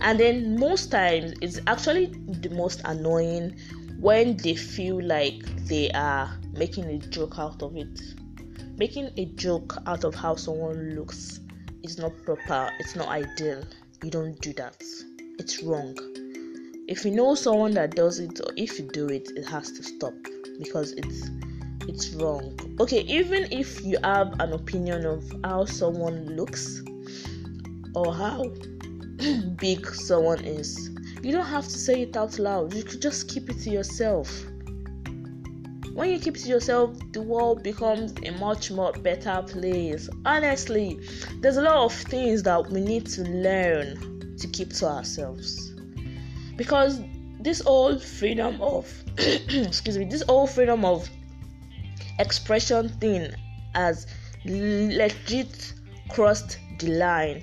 and 0.00 0.20
then 0.20 0.58
most 0.58 0.92
times 0.92 1.34
it's 1.42 1.58
actually 1.66 2.06
the 2.28 2.50
most 2.50 2.80
annoying 2.84 3.56
when 3.98 4.36
they 4.36 4.54
feel 4.54 5.02
like 5.02 5.42
they 5.66 5.90
are 5.90 6.30
making 6.52 6.84
a 6.84 6.98
joke 6.98 7.38
out 7.38 7.62
of 7.62 7.76
it. 7.76 8.00
Making 8.76 9.10
a 9.16 9.24
joke 9.34 9.76
out 9.86 10.04
of 10.04 10.14
how 10.14 10.36
someone 10.36 10.94
looks 10.94 11.40
is 11.82 11.98
not 11.98 12.12
proper 12.24 12.70
it's 12.78 12.94
not 12.94 13.08
ideal. 13.08 13.64
You 14.04 14.10
don't 14.10 14.38
do 14.40 14.52
that. 14.54 14.82
It's 15.38 15.62
wrong. 15.62 15.96
If 16.88 17.04
you 17.04 17.10
know 17.10 17.34
someone 17.34 17.72
that 17.74 17.96
does 17.96 18.20
it 18.20 18.38
or 18.40 18.52
if 18.56 18.78
you 18.78 18.88
do 18.92 19.08
it 19.08 19.30
it 19.34 19.44
has 19.46 19.72
to 19.72 19.82
stop 19.82 20.14
because 20.58 20.92
it's 20.92 21.30
it's 21.88 22.10
wrong. 22.10 22.58
Okay 22.80 23.00
even 23.00 23.48
if 23.50 23.84
you 23.84 23.98
have 24.02 24.38
an 24.40 24.52
opinion 24.52 25.06
of 25.06 25.24
how 25.44 25.64
someone 25.64 26.36
looks 26.36 26.82
or 27.94 28.14
how 28.14 28.44
big 29.56 29.86
someone 29.86 30.44
is 30.44 30.90
you 31.22 31.32
don't 31.32 31.46
have 31.46 31.64
to 31.64 31.78
say 31.78 32.02
it 32.02 32.16
out 32.16 32.38
loud. 32.38 32.74
You 32.74 32.84
could 32.84 33.02
just 33.02 33.28
keep 33.28 33.50
it 33.50 33.58
to 33.60 33.70
yourself. 33.70 34.44
When 35.94 36.10
you 36.10 36.18
keep 36.18 36.36
it 36.36 36.40
to 36.40 36.48
yourself 36.48 36.96
the 37.12 37.22
world 37.22 37.62
becomes 37.62 38.14
a 38.22 38.30
much 38.32 38.70
more 38.70 38.92
better 38.92 39.42
place. 39.42 40.08
Honestly 40.24 41.00
there's 41.40 41.56
a 41.56 41.62
lot 41.62 41.84
of 41.84 41.92
things 41.92 42.42
that 42.42 42.70
we 42.70 42.80
need 42.80 43.06
to 43.06 43.22
learn 43.22 44.36
to 44.38 44.46
keep 44.48 44.72
to 44.74 44.86
ourselves. 44.86 45.72
Because 46.56 47.00
this 47.40 47.62
old 47.64 48.02
freedom 48.02 48.60
of 48.60 48.92
excuse 49.18 49.96
me 49.98 50.04
this 50.04 50.22
old 50.28 50.50
freedom 50.50 50.84
of 50.84 51.08
expression 52.18 52.88
thing 52.88 53.30
has 53.74 54.06
legit 54.44 55.74
crossed 56.08 56.58
the 56.78 56.88
line. 56.88 57.42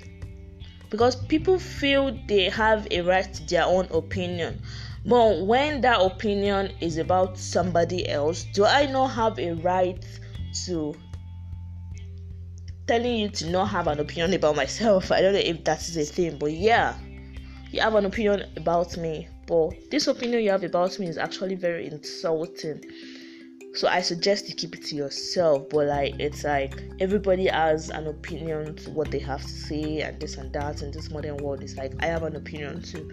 Because 0.89 1.15
people 1.15 1.57
feel 1.57 2.17
they 2.27 2.49
have 2.49 2.87
a 2.91 3.01
right 3.01 3.33
to 3.33 3.45
their 3.47 3.65
own 3.65 3.87
opinion. 3.91 4.61
But 5.05 5.45
when 5.45 5.81
that 5.81 5.99
opinion 5.99 6.71
is 6.79 6.97
about 6.97 7.37
somebody 7.37 8.07
else 8.07 8.45
do 8.53 8.63
i 8.65 8.85
not 8.85 9.07
have 9.07 9.37
a 9.37 9.51
right 9.55 10.03
to 10.65 10.95
telling 12.87 13.15
you 13.15 13.29
to 13.29 13.49
not 13.49 13.65
have 13.65 13.87
an 13.87 13.99
opinion 13.99 14.33
about 14.33 14.55
myself? 14.55 15.11
I 15.11 15.21
don't 15.21 15.33
know 15.33 15.39
if 15.39 15.63
that 15.65 15.81
is 15.81 15.97
a 15.97 16.05
thing 16.05 16.37
but 16.37 16.53
yeah. 16.53 16.95
You 17.71 17.81
have 17.81 17.95
an 17.95 18.05
opinion 18.05 18.45
about 18.55 18.95
me, 18.97 19.27
but 19.47 19.71
this 19.89 20.07
opinion 20.07 20.43
you 20.43 20.51
have 20.51 20.63
about 20.63 20.99
me 20.99 21.07
is 21.07 21.17
actually 21.17 21.55
very 21.55 21.87
insulting. 21.87 22.83
So 23.75 23.87
I 23.87 24.01
suggest 24.01 24.47
you 24.47 24.55
keep 24.55 24.75
it 24.75 24.83
to 24.85 24.95
yourself. 24.95 25.69
But 25.69 25.87
like 25.87 26.19
it's 26.19 26.43
like 26.43 26.79
everybody 26.99 27.47
has 27.47 27.89
an 27.89 28.07
opinion 28.07 28.75
to 28.77 28.91
what 28.91 29.11
they 29.11 29.19
have 29.19 29.41
to 29.41 29.47
say 29.47 30.01
and 30.01 30.19
this 30.19 30.37
and 30.37 30.53
that 30.53 30.81
in 30.81 30.91
this 30.91 31.09
modern 31.09 31.37
world. 31.37 31.63
It's 31.63 31.75
like 31.75 31.93
I 32.01 32.07
have 32.07 32.23
an 32.23 32.35
opinion 32.35 32.81
to 32.83 33.09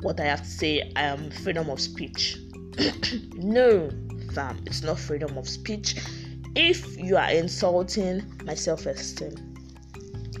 what 0.00 0.20
I 0.20 0.24
have 0.24 0.42
to 0.42 0.48
say. 0.48 0.92
I 0.96 1.02
am 1.02 1.30
freedom 1.30 1.68
of 1.68 1.80
speech. 1.80 2.38
no, 3.34 3.90
fam, 4.32 4.62
it's 4.66 4.82
not 4.82 4.98
freedom 4.98 5.36
of 5.36 5.48
speech. 5.48 5.96
If 6.54 6.96
you 6.96 7.16
are 7.16 7.30
insulting 7.30 8.22
my 8.44 8.54
self-esteem. 8.54 9.34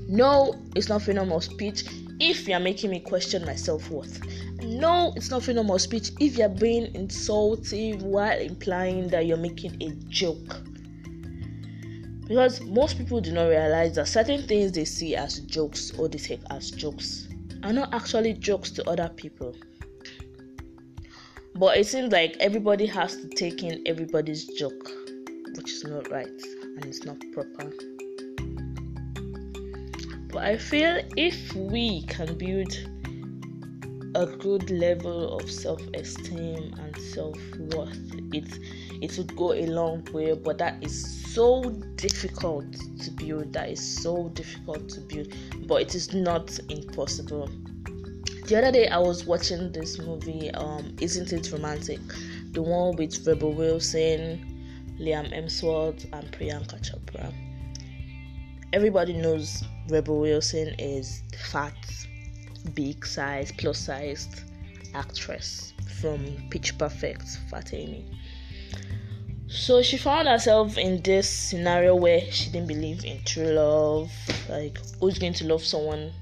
No, 0.08 0.54
it's 0.76 0.88
not 0.88 1.02
freedom 1.02 1.32
of 1.32 1.42
speech 1.42 1.84
if 2.20 2.46
you're 2.46 2.60
making 2.60 2.90
me 2.90 3.00
question 3.00 3.44
my 3.44 3.54
self 3.54 3.90
worth. 3.90 4.20
No, 4.64 5.12
it's 5.16 5.30
not 5.30 5.42
freedom 5.42 5.70
of 5.70 5.80
speech 5.80 6.12
if 6.20 6.36
you're 6.36 6.48
being 6.48 6.94
insulting 6.94 7.98
while 8.00 8.38
implying 8.38 9.08
that 9.08 9.26
you're 9.26 9.36
making 9.36 9.82
a 9.82 9.90
joke. 10.08 10.62
Because 12.28 12.60
most 12.60 12.96
people 12.96 13.20
do 13.20 13.32
not 13.32 13.48
realize 13.48 13.96
that 13.96 14.06
certain 14.06 14.42
things 14.42 14.72
they 14.72 14.84
see 14.84 15.16
as 15.16 15.40
jokes 15.40 15.90
or 15.98 16.08
they 16.08 16.18
take 16.18 16.40
as 16.50 16.70
jokes 16.70 17.28
are 17.64 17.72
not 17.72 17.92
actually 17.92 18.34
jokes 18.34 18.70
to 18.70 18.88
other 18.88 19.08
people. 19.08 19.54
But 21.56 21.76
it 21.76 21.86
seems 21.86 22.12
like 22.12 22.36
everybody 22.38 22.86
has 22.86 23.16
to 23.16 23.28
take 23.28 23.62
in 23.62 23.82
everybody's 23.86 24.46
joke, 24.46 24.88
which 25.56 25.72
is 25.72 25.84
not 25.84 26.08
right 26.10 26.28
and 26.28 26.84
it's 26.84 27.04
not 27.04 27.18
proper. 27.32 27.72
But 30.32 30.44
I 30.44 30.56
feel 30.56 31.02
if 31.16 31.54
we 31.54 32.04
can 32.06 32.38
build 32.38 32.72
a 34.14 34.26
good 34.26 34.70
level 34.70 35.36
of 35.38 35.50
self-esteem 35.50 36.74
and 36.78 36.96
self-worth, 36.96 37.98
it 38.32 38.58
it 39.00 39.16
would 39.18 39.34
go 39.36 39.52
a 39.52 39.66
long 39.66 40.06
way. 40.12 40.34
But 40.34 40.58
that 40.58 40.82
is 40.82 41.34
so 41.34 41.70
difficult 41.96 42.72
to 43.00 43.10
build. 43.10 43.52
That 43.52 43.70
is 43.70 44.02
so 44.02 44.28
difficult 44.30 44.88
to 44.90 45.00
build. 45.00 45.34
But 45.66 45.82
it 45.82 45.94
is 45.94 46.12
not 46.12 46.58
impossible. 46.68 47.48
The 48.46 48.58
other 48.58 48.72
day 48.72 48.88
I 48.88 48.98
was 48.98 49.24
watching 49.24 49.72
this 49.72 49.98
movie, 49.98 50.50
um, 50.52 50.94
Isn't 51.00 51.32
It 51.32 51.50
Romantic? 51.52 52.00
The 52.52 52.60
one 52.60 52.96
with 52.96 53.26
Rebel 53.26 53.52
Wilson, 53.52 54.96
Liam 55.00 55.32
Hemsworth, 55.32 56.04
and 56.12 56.30
Priyanka 56.32 56.78
Chopra. 56.82 57.32
Everybody 58.72 59.14
knows 59.14 59.64
Rebel 59.88 60.20
Wilson 60.20 60.74
is 60.78 61.22
fat, 61.50 61.74
big 62.74 63.04
size, 63.04 63.52
plus 63.52 63.78
sized 63.78 64.42
actress 64.94 65.72
from 66.00 66.24
Pitch 66.50 66.76
Perfect, 66.78 67.24
Fat 67.50 67.72
Amy. 67.74 68.04
So 69.48 69.82
she 69.82 69.98
found 69.98 70.28
herself 70.28 70.78
in 70.78 71.02
this 71.02 71.28
scenario 71.28 71.94
where 71.94 72.20
she 72.30 72.50
didn't 72.50 72.68
believe 72.68 73.04
in 73.04 73.22
true 73.24 73.52
love. 73.52 74.10
Like, 74.48 74.78
who's 74.98 75.18
going 75.18 75.34
to 75.34 75.46
love 75.46 75.62
someone 75.62 76.12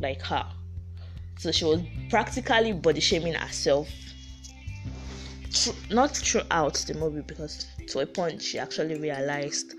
like 0.00 0.20
her? 0.22 0.44
So 1.38 1.52
she 1.52 1.64
was 1.64 1.80
practically 2.10 2.72
body 2.72 3.00
shaming 3.00 3.34
herself. 3.34 3.88
not 5.90 6.16
throughout 6.16 6.74
the 6.86 6.94
movie 6.94 7.22
because 7.22 7.66
to 7.88 8.00
a 8.00 8.06
point 8.06 8.42
she 8.42 8.58
actually 8.58 8.98
realized 8.98 9.74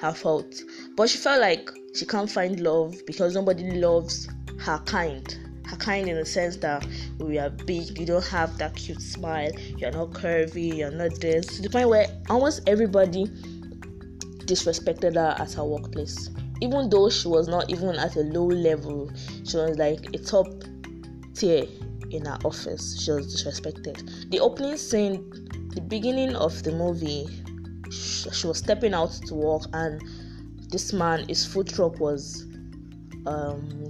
her 0.00 0.12
fault. 0.12 0.54
But 0.96 1.08
she 1.08 1.18
felt 1.18 1.40
like 1.40 1.70
she 1.94 2.06
can't 2.06 2.30
find 2.30 2.60
love 2.60 2.96
because 3.06 3.34
nobody 3.34 3.70
loves 3.72 4.28
her 4.60 4.78
kind. 4.86 5.49
Kind 5.78 6.08
in 6.08 6.16
the 6.16 6.26
sense 6.26 6.56
that 6.58 6.86
we 7.18 7.38
are 7.38 7.50
big, 7.50 7.98
you 7.98 8.06
don't 8.06 8.26
have 8.26 8.58
that 8.58 8.76
cute 8.76 9.00
smile, 9.00 9.50
you're 9.78 9.90
not 9.90 10.10
curvy, 10.10 10.76
you're 10.76 10.90
not 10.90 11.20
this. 11.20 11.46
To 11.56 11.62
the 11.62 11.70
point 11.70 11.88
where 11.88 12.06
almost 12.28 12.68
everybody 12.68 13.26
disrespected 14.44 15.14
her 15.14 15.34
at 15.38 15.52
her 15.54 15.64
workplace. 15.64 16.30
Even 16.60 16.90
though 16.90 17.08
she 17.08 17.28
was 17.28 17.48
not 17.48 17.70
even 17.70 17.96
at 17.96 18.16
a 18.16 18.20
low 18.20 18.46
level, 18.46 19.10
she 19.44 19.56
was 19.56 19.78
like 19.78 20.04
a 20.14 20.18
top 20.18 20.46
tier 21.34 21.66
in 22.10 22.26
her 22.26 22.38
office. 22.44 23.00
She 23.02 23.10
was 23.12 23.34
disrespected. 23.34 24.30
The 24.30 24.40
opening 24.40 24.76
scene, 24.76 25.30
the 25.74 25.80
beginning 25.80 26.36
of 26.36 26.62
the 26.62 26.72
movie, 26.72 27.26
she 27.90 28.46
was 28.46 28.58
stepping 28.58 28.94
out 28.94 29.12
to 29.26 29.34
work 29.34 29.62
and 29.72 30.02
this 30.70 30.92
man 30.92 31.26
his 31.28 31.44
food 31.44 31.68
truck 31.68 31.98
was 31.98 32.46
um 33.26 33.86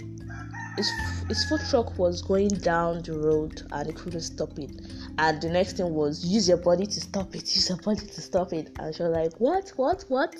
his, 0.77 0.91
his 1.29 1.45
food 1.45 1.61
truck 1.69 1.99
was 1.99 2.23
going 2.23 2.49
down 2.49 3.03
the 3.03 3.13
road 3.13 3.63
and 3.73 3.87
he 3.87 3.93
couldn't 3.93 4.21
stop 4.21 4.59
it. 4.59 4.71
And 5.19 5.41
the 5.41 5.49
next 5.49 5.77
thing 5.77 5.93
was 5.93 6.25
use 6.25 6.49
your 6.49 6.59
body 6.59 6.87
to 6.87 7.01
stop 7.01 7.35
it 7.35 7.43
use 7.55 7.69
your 7.69 7.79
body 7.79 8.07
to 8.07 8.21
stop 8.21 8.53
it. 8.53 8.71
And 8.79 8.95
she 8.95 9.03
was 9.03 9.13
like 9.13 9.41
what 9.41 9.73
what 9.77 10.05
what? 10.09 10.35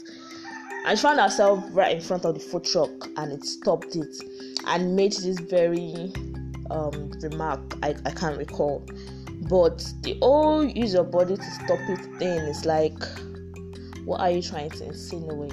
And 0.87 0.99
she 0.99 1.03
found 1.03 1.21
herself 1.21 1.65
right 1.73 1.95
in 1.95 2.01
front 2.01 2.25
of 2.25 2.35
the 2.35 2.41
food 2.41 2.65
truck 2.65 2.91
and 3.17 3.33
it 3.33 3.45
stopped 3.45 3.97
it 3.97 4.15
and 4.67 4.97
made 4.97 5.13
this 5.13 5.39
very 5.41 6.13
um 6.71 7.11
remark. 7.23 7.61
I, 7.83 7.95
I 8.05 8.11
can't 8.11 8.39
recall. 8.39 8.85
But 9.49 9.85
the 10.03 10.19
whole 10.21 10.65
use 10.65 10.95
your 10.95 11.05
body 11.05 11.37
to 11.37 11.43
stop 11.43 11.81
it 11.89 12.19
thing 12.19 12.39
is 12.41 12.65
like 12.65 13.03
what 14.05 14.21
are 14.21 14.31
you 14.31 14.43
trying 14.43 14.71
to 14.71 14.85
insinuate 14.85 15.53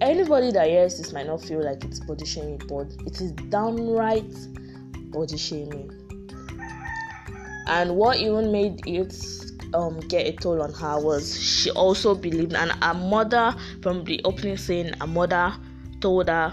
anybody 0.00 0.50
that 0.52 0.68
hears 0.68 0.98
this 0.98 1.12
might 1.12 1.26
not 1.26 1.42
feel 1.42 1.64
like 1.64 1.84
it's 1.84 2.00
body 2.00 2.24
shaming, 2.24 2.60
but 2.68 2.86
it 3.06 3.20
is 3.20 3.32
downright 3.32 4.32
body 5.10 5.36
shaming. 5.36 5.96
And 7.66 7.96
what 7.96 8.18
even 8.18 8.50
made 8.50 8.80
it 8.86 9.14
um, 9.74 10.00
get 10.00 10.26
a 10.26 10.32
toll 10.32 10.62
on 10.62 10.72
her 10.72 11.00
was 11.00 11.40
she 11.40 11.70
also 11.70 12.14
believed, 12.14 12.54
and 12.54 12.72
her 12.82 12.94
mother, 12.94 13.54
from 13.82 14.04
the 14.04 14.20
opening 14.24 14.56
scene, 14.56 14.92
her 15.00 15.06
mother 15.06 15.54
told 16.00 16.28
her 16.28 16.52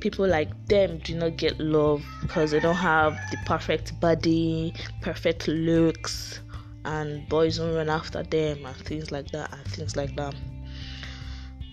people 0.00 0.26
like 0.26 0.48
them 0.66 0.98
do 1.04 1.14
not 1.14 1.36
get 1.36 1.58
love 1.60 2.02
because 2.22 2.50
they 2.50 2.60
don't 2.60 2.74
have 2.74 3.14
the 3.30 3.36
perfect 3.46 3.98
body, 4.00 4.74
perfect 5.02 5.46
looks, 5.48 6.40
and 6.84 7.28
boys 7.28 7.58
don't 7.58 7.74
run 7.74 7.88
after 7.88 8.22
them, 8.22 8.64
and 8.64 8.76
things 8.76 9.10
like 9.10 9.30
that, 9.30 9.52
and 9.52 9.64
things 9.66 9.96
like 9.96 10.14
that. 10.16 10.34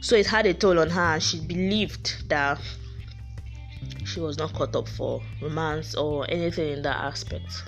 So 0.02 0.16
it 0.16 0.28
had 0.28 0.46
a 0.46 0.54
toll 0.54 0.80
on 0.80 0.90
her, 0.90 1.14
and 1.14 1.24
she 1.24 1.40
believed 1.40 2.30
that 2.30 2.60
she 4.06 4.20
was 4.20 4.38
not 4.38 4.54
caught 4.54 4.76
up 4.76 4.88
for 4.88 5.22
romance 5.42 5.96
or 5.96 6.26
anything 6.30 6.74
in 6.74 6.82
that 6.84 6.98
aspect. 6.98 7.64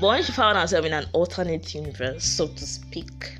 But 0.00 0.08
when 0.08 0.22
she 0.22 0.32
found 0.32 0.56
herself 0.58 0.84
in 0.86 0.92
an 0.92 1.06
alternate 1.12 1.74
universe, 1.74 2.24
so 2.24 2.48
to 2.48 2.66
speak, 2.66 3.38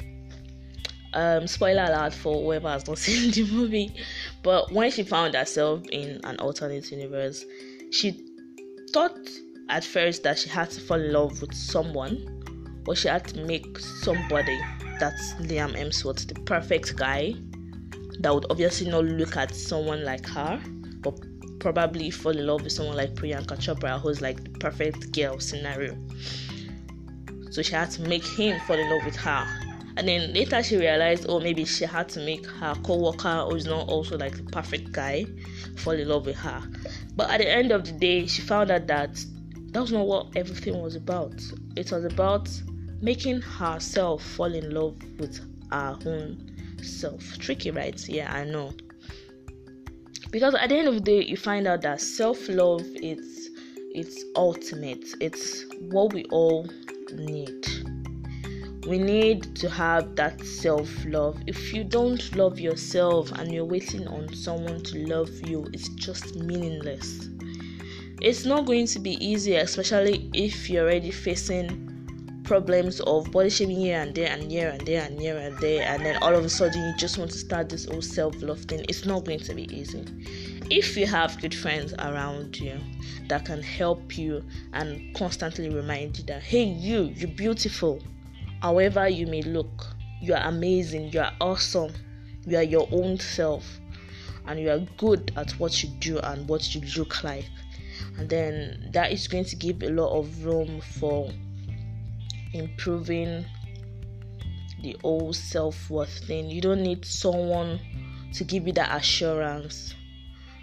um, 1.15 1.47
spoiler 1.47 1.85
alert 1.85 2.15
for 2.15 2.43
whoever 2.43 2.69
has 2.69 2.87
not 2.87 2.99
seen 3.07 3.31
the 3.31 3.51
movie, 3.53 3.95
but 4.43 4.73
when 4.73 4.91
she 4.91 5.03
found 5.03 5.35
herself 5.35 5.83
in 5.91 6.21
an 6.25 6.37
alternate 6.39 6.91
universe, 6.91 7.45
she 7.91 8.25
thought 8.93 9.19
at 9.69 9.85
first 9.85 10.23
that 10.23 10.39
she 10.39 10.49
had 10.49 10.71
to 10.71 10.81
fall 10.81 11.01
in 11.01 11.13
love 11.13 11.41
with 11.41 11.55
someone, 11.55 12.83
or 12.87 12.95
she 12.95 13.09
had 13.09 13.27
to 13.29 13.45
make 13.45 13.79
somebody 13.79 14.61
that's 14.99 15.35
Liam 15.35 15.75
Hemsworth 15.77 16.27
the 16.29 16.35
perfect 16.43 16.97
guy 16.97 17.35
that 18.21 18.35
would 18.35 18.47
obviously 18.51 18.91
not 18.91 19.05
look 19.05 19.37
at 19.37 19.55
someone 19.55 20.05
like 20.05 20.27
her, 20.29 20.61
but 21.01 21.19
probably 21.61 22.11
fall 22.11 22.37
in 22.37 22.47
love 22.47 22.63
with 22.63 22.73
someone 22.73 22.97
like 22.97 23.15
Priyanka 23.15 23.57
Chopra, 23.57 24.01
who's 24.01 24.21
like 24.21 24.43
the 24.43 24.51
perfect 24.59 25.13
girl 25.13 25.39
scenario. 25.39 25.97
So 27.51 27.63
she 27.63 27.75
had 27.75 27.91
to 27.93 28.03
make 28.03 28.25
him 28.25 28.59
fall 28.67 28.79
in 28.79 28.91
love 28.91 29.05
with 29.05 29.17
her. 29.17 29.47
And 29.97 30.09
then 30.09 30.33
later 30.33 30.63
she 30.63 30.77
realized, 30.77 31.27
oh, 31.29 31.39
maybe 31.39 31.65
she 31.65 31.85
had 31.85 32.09
to 32.11 32.21
make 32.21 32.47
her 32.47 32.75
co-worker, 32.83 33.47
who's 33.51 33.67
not 33.67 33.89
also 33.89 34.17
like 34.17 34.37
the 34.37 34.43
perfect 34.45 34.91
guy, 34.91 35.27
fall 35.77 35.93
in 35.93 36.09
love 36.09 36.27
with 36.27 36.37
her. 36.37 36.63
But 37.15 37.31
at 37.31 37.39
the 37.39 37.49
end 37.49 37.73
of 37.73 37.85
the 37.85 37.93
day, 37.93 38.27
she 38.27 38.41
found 38.43 38.71
out 38.71 38.87
that 38.87 39.23
that 39.73 39.81
was 39.81 39.93
not 39.93 40.07
what 40.07 40.29
everything 40.35 40.81
was 40.81 40.97
about. 40.97 41.35
It 41.77 41.93
was 41.93 42.05
about 42.05 42.49
making 43.01 43.43
herself 43.43 44.23
fall 44.23 44.53
in 44.53 44.75
love 44.75 44.97
with 45.19 45.39
her 45.71 45.99
own 46.07 46.49
self. 46.83 47.39
Tricky, 47.39 47.71
right? 47.71 48.09
Yeah, 48.09 48.33
I 48.33 48.45
know. 48.45 48.73
Because 50.31 50.55
at 50.55 50.71
the 50.71 50.77
end 50.77 50.89
of 50.89 50.95
the 50.95 51.01
day 51.01 51.23
you 51.23 51.37
find 51.37 51.67
out 51.67 51.83
that 51.83 52.01
self-love 52.01 52.83
is 52.95 53.51
it's 53.95 54.25
ultimate. 54.35 55.05
It's 55.21 55.67
what 55.91 56.15
we 56.15 56.25
all 56.31 56.67
need. 57.13 57.67
We 58.87 58.99
need 58.99 59.55
to 59.57 59.69
have 59.69 60.17
that 60.17 60.41
self-love. 60.43 61.39
If 61.47 61.75
you 61.75 61.85
don't 61.85 62.35
love 62.35 62.59
yourself 62.59 63.31
and 63.33 63.53
you're 63.53 63.67
waiting 63.67 64.09
on 64.09 64.33
someone 64.35 64.83
to 64.85 65.07
love 65.07 65.31
you 65.47 65.69
it's 65.75 65.89
just 65.91 66.37
meaningless. 66.37 67.29
It's 68.23 68.47
not 68.47 68.65
going 68.65 68.87
to 68.87 68.99
be 68.99 69.23
easy 69.25 69.57
especially 69.57 70.31
if 70.33 70.71
you're 70.71 70.85
already 70.85 71.11
facing 71.11 71.92
problems 72.53 73.01
of 73.07 73.31
body 73.31 73.49
shaming 73.49 73.79
here 73.79 73.99
and 73.99 74.15
there 74.15 74.31
and 74.31 74.53
here 74.53 74.69
and 74.69 74.87
there 74.87 75.07
and 75.07 75.19
here 75.19 75.39
and 75.39 75.57
there 75.57 75.89
and 75.89 76.05
then 76.05 76.23
all 76.23 76.35
of 76.35 76.45
a 76.45 76.51
sudden 76.51 76.87
you 76.87 76.95
just 76.99 77.17
want 77.17 77.31
to 77.31 77.39
start 77.39 77.71
this 77.71 77.87
whole 77.87 78.03
self-love 78.03 78.61
thing. 78.65 78.85
It's 78.91 79.07
not 79.07 79.25
going 79.25 79.39
to 79.39 79.55
be 79.55 79.75
easy. 79.75 80.05
If 80.71 80.95
you 80.95 81.07
have 81.07 81.41
good 81.41 81.55
friends 81.55 81.95
around 81.95 82.61
you 82.61 82.79
that 83.29 83.47
can 83.47 83.63
help 83.63 84.19
you 84.19 84.45
and 84.75 85.15
constantly 85.15 85.71
remind 85.71 86.19
you 86.19 86.25
that 86.25 86.43
hey 86.43 86.65
you 86.65 87.05
you're 87.17 87.31
beautiful. 87.31 88.03
However 88.61 89.09
you 89.09 89.27
may 89.27 89.41
look 89.41 89.87
you 90.21 90.35
are 90.35 90.43
amazing 90.43 91.11
you 91.11 91.21
are 91.21 91.33
awesome 91.41 91.95
you 92.47 92.59
are 92.59 92.63
your 92.63 92.87
own 92.93 93.19
self 93.19 93.65
and 94.47 94.61
you 94.61 94.69
are 94.69 94.81
good 94.99 95.33
at 95.37 95.53
what 95.53 95.83
you 95.83 95.89
do 96.01 96.19
and 96.19 96.47
what 96.51 96.75
you 96.75 96.83
look 96.99 97.25
like 97.25 97.49
and 98.19 98.29
then 98.29 98.91
that 98.93 99.11
is 99.11 99.27
going 99.27 99.47
to 99.47 99.57
give 99.57 99.83
a 99.83 99.89
lot 99.89 100.15
of 100.19 100.45
room 100.45 100.83
for 100.83 101.31
improving 102.53 103.45
the 104.83 104.97
whole 105.03 105.33
self-worth 105.33 106.27
thing. 106.27 106.49
You 106.49 106.61
don't 106.61 106.83
need 106.83 107.05
someone 107.05 107.81
to 108.35 108.45
give 108.45 108.67
you 108.67 108.73
that 108.75 108.97
assurance. 108.97 109.95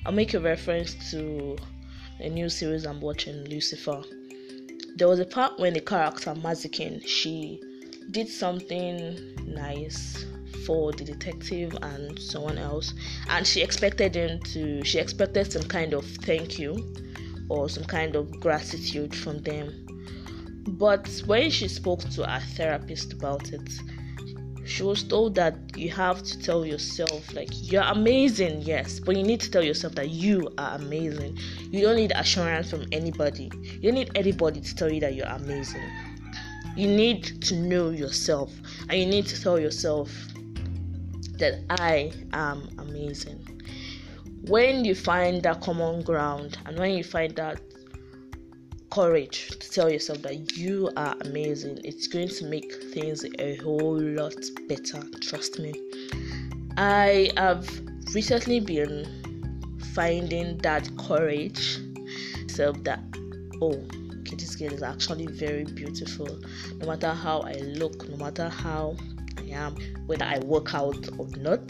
I'll 0.05 0.11
make 0.11 0.33
a 0.33 0.39
reference 0.39 1.11
to 1.11 1.57
a 2.19 2.29
new 2.29 2.49
series 2.49 2.85
i'm 2.85 2.99
watching 2.99 3.45
lucifer. 3.45 4.01
There 4.97 5.07
was 5.07 5.19
a 5.19 5.25
part 5.25 5.57
when 5.57 5.73
the 5.73 5.79
character 5.79 6.33
Mazikeen 6.33 7.05
she 7.07 7.61
did 8.11 8.27
something 8.27 9.17
nice 9.45 10.25
for 10.65 10.91
the 10.91 11.05
detective 11.05 11.77
and 11.81 12.19
someone 12.19 12.57
else 12.57 12.93
and 13.29 13.47
she 13.47 13.61
expected 13.61 14.15
him 14.15 14.39
to 14.41 14.83
she 14.83 14.99
expected 14.99 15.51
some 15.51 15.63
kind 15.63 15.93
of 15.93 16.05
thank 16.05 16.59
you 16.59 16.93
or 17.49 17.69
some 17.69 17.85
kind 17.85 18.15
of 18.15 18.29
gratitude 18.41 19.15
from 19.15 19.39
them 19.43 19.88
but 20.77 21.07
when 21.25 21.49
she 21.49 21.67
spoke 21.67 22.01
to 22.11 22.29
her 22.29 22.39
therapist 22.55 23.13
about 23.13 23.51
it, 23.51 23.69
she 24.65 24.83
was 24.83 25.03
told 25.03 25.33
that 25.35 25.55
you 25.75 25.89
have 25.89 26.21
to 26.21 26.39
tell 26.39 26.63
yourself, 26.65 27.33
like, 27.33 27.49
you're 27.51 27.81
amazing, 27.81 28.61
yes, 28.61 28.99
but 28.99 29.15
you 29.15 29.23
need 29.23 29.39
to 29.39 29.49
tell 29.49 29.63
yourself 29.63 29.95
that 29.95 30.09
you 30.09 30.47
are 30.59 30.75
amazing. 30.75 31.37
You 31.71 31.81
don't 31.81 31.95
need 31.95 32.11
assurance 32.15 32.69
from 32.69 32.85
anybody. 32.91 33.49
You 33.63 33.81
don't 33.81 33.95
need 33.95 34.11
anybody 34.13 34.61
to 34.61 34.75
tell 34.75 34.91
you 34.91 34.99
that 34.99 35.15
you're 35.15 35.25
amazing. 35.25 35.81
You 36.75 36.87
need 36.87 37.41
to 37.43 37.55
know 37.55 37.89
yourself, 37.89 38.53
and 38.89 38.99
you 38.99 39.07
need 39.07 39.25
to 39.27 39.41
tell 39.41 39.59
yourself 39.59 40.11
that 41.39 41.61
I 41.71 42.11
am 42.33 42.69
amazing. 42.77 43.43
When 44.45 44.85
you 44.85 44.93
find 44.93 45.41
that 45.43 45.61
common 45.61 46.03
ground, 46.03 46.59
and 46.65 46.77
when 46.77 46.93
you 46.93 47.03
find 47.03 47.35
that 47.37 47.59
courage 48.99 49.47
to 49.59 49.71
tell 49.71 49.89
yourself 49.89 50.21
that 50.23 50.57
you 50.57 50.91
are 50.97 51.15
amazing. 51.21 51.79
It's 51.85 52.05
going 52.07 52.27
to 52.27 52.45
make 52.47 52.69
things 52.93 53.23
a 53.39 53.55
whole 53.63 53.97
lot 53.97 54.35
better. 54.67 55.01
Trust 55.21 55.57
me. 55.57 55.73
I 56.75 57.31
have 57.37 57.65
recently 58.13 58.59
been 58.59 59.07
finding 59.95 60.57
that 60.57 60.89
courage 60.97 61.79
self 62.47 62.83
that 62.83 62.99
oh 63.61 63.81
okay 64.19 64.35
this 64.35 64.57
girl 64.57 64.73
is 64.73 64.83
actually 64.83 65.27
very 65.27 65.63
beautiful 65.63 66.27
no 66.79 66.87
matter 66.87 67.13
how 67.13 67.39
I 67.39 67.53
look 67.53 68.07
no 68.09 68.17
matter 68.17 68.49
how 68.49 68.97
I 69.37 69.43
am 69.51 69.75
whether 70.07 70.25
I 70.25 70.39
work 70.39 70.73
out 70.73 71.07
or 71.17 71.27
not 71.37 71.61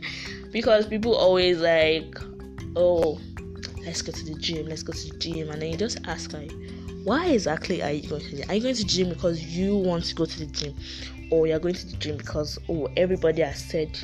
because 0.52 0.86
people 0.86 1.14
always 1.14 1.58
like 1.58 2.18
oh 2.76 3.18
let's 3.86 4.02
go 4.02 4.10
to 4.10 4.24
the 4.24 4.34
gym, 4.34 4.66
let's 4.66 4.82
go 4.82 4.92
to 4.92 5.10
the 5.10 5.16
gym, 5.18 5.48
and 5.48 5.62
then 5.62 5.70
you 5.70 5.78
just 5.78 5.98
ask 6.06 6.32
like, 6.32 6.50
why 7.06 7.26
exactly 7.26 7.80
are 7.84 7.92
you 7.92 8.08
going 8.08 8.20
to 8.20 8.30
the 8.30 8.36
gym? 8.38 8.50
Are 8.50 8.54
you 8.54 8.62
going 8.62 8.74
to 8.74 8.84
gym 8.84 9.08
because 9.10 9.40
you 9.40 9.76
want 9.76 10.06
to 10.06 10.14
go 10.16 10.24
to 10.24 10.38
the 10.40 10.46
gym, 10.46 10.74
or 11.30 11.46
you're 11.46 11.60
going 11.60 11.76
to 11.76 11.86
the 11.86 11.96
gym 11.98 12.16
because 12.16 12.58
oh 12.68 12.88
everybody 12.96 13.42
has 13.42 13.62
said 13.62 13.96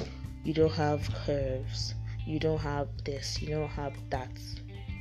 you 0.44 0.54
don't 0.54 0.70
have 0.70 1.12
curves, 1.26 1.94
you 2.24 2.38
don't 2.38 2.60
have 2.60 2.86
this, 3.04 3.42
you 3.42 3.48
don't 3.48 3.68
have 3.70 3.92
that, 4.10 4.30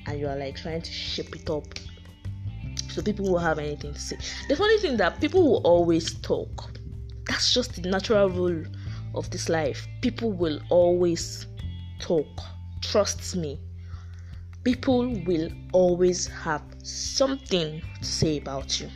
and 0.08 0.20
you 0.20 0.28
are 0.28 0.36
like 0.36 0.56
trying 0.56 0.82
to 0.82 0.92
shape 0.92 1.36
it 1.36 1.48
up 1.48 1.64
so 2.90 3.04
people 3.04 3.32
will 3.32 3.38
have 3.38 3.60
anything 3.60 3.94
to 3.94 4.00
say. 4.00 4.18
The 4.50 4.56
funny 4.56 4.80
thing 4.80 4.98
that 4.98 5.22
people 5.22 5.44
will 5.44 5.62
always 5.64 6.16
talk. 6.22 6.72
That's 7.26 7.54
just 7.54 7.84
the 7.84 7.88
natural 7.88 8.32
rule 8.32 8.66
of 9.14 9.30
this 9.30 9.48
life. 9.48 9.88
People 10.02 10.32
will 10.32 10.60
always 10.72 11.46
talk. 12.00 12.26
Trust 12.82 13.36
me 13.36 13.60
people 14.64 15.10
will 15.26 15.50
always 15.74 16.28
have 16.28 16.62
something 16.84 17.82
to 18.00 18.06
say 18.06 18.38
about 18.38 18.80
you. 18.80 18.90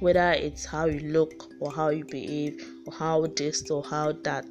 Whether 0.00 0.32
it's 0.32 0.64
how 0.64 0.86
you 0.86 1.00
look, 1.00 1.50
or 1.60 1.72
how 1.72 1.88
you 1.88 2.04
behave, 2.04 2.64
or 2.86 2.92
how 2.92 3.26
this, 3.26 3.68
or 3.70 3.82
how 3.82 4.12
that, 4.22 4.46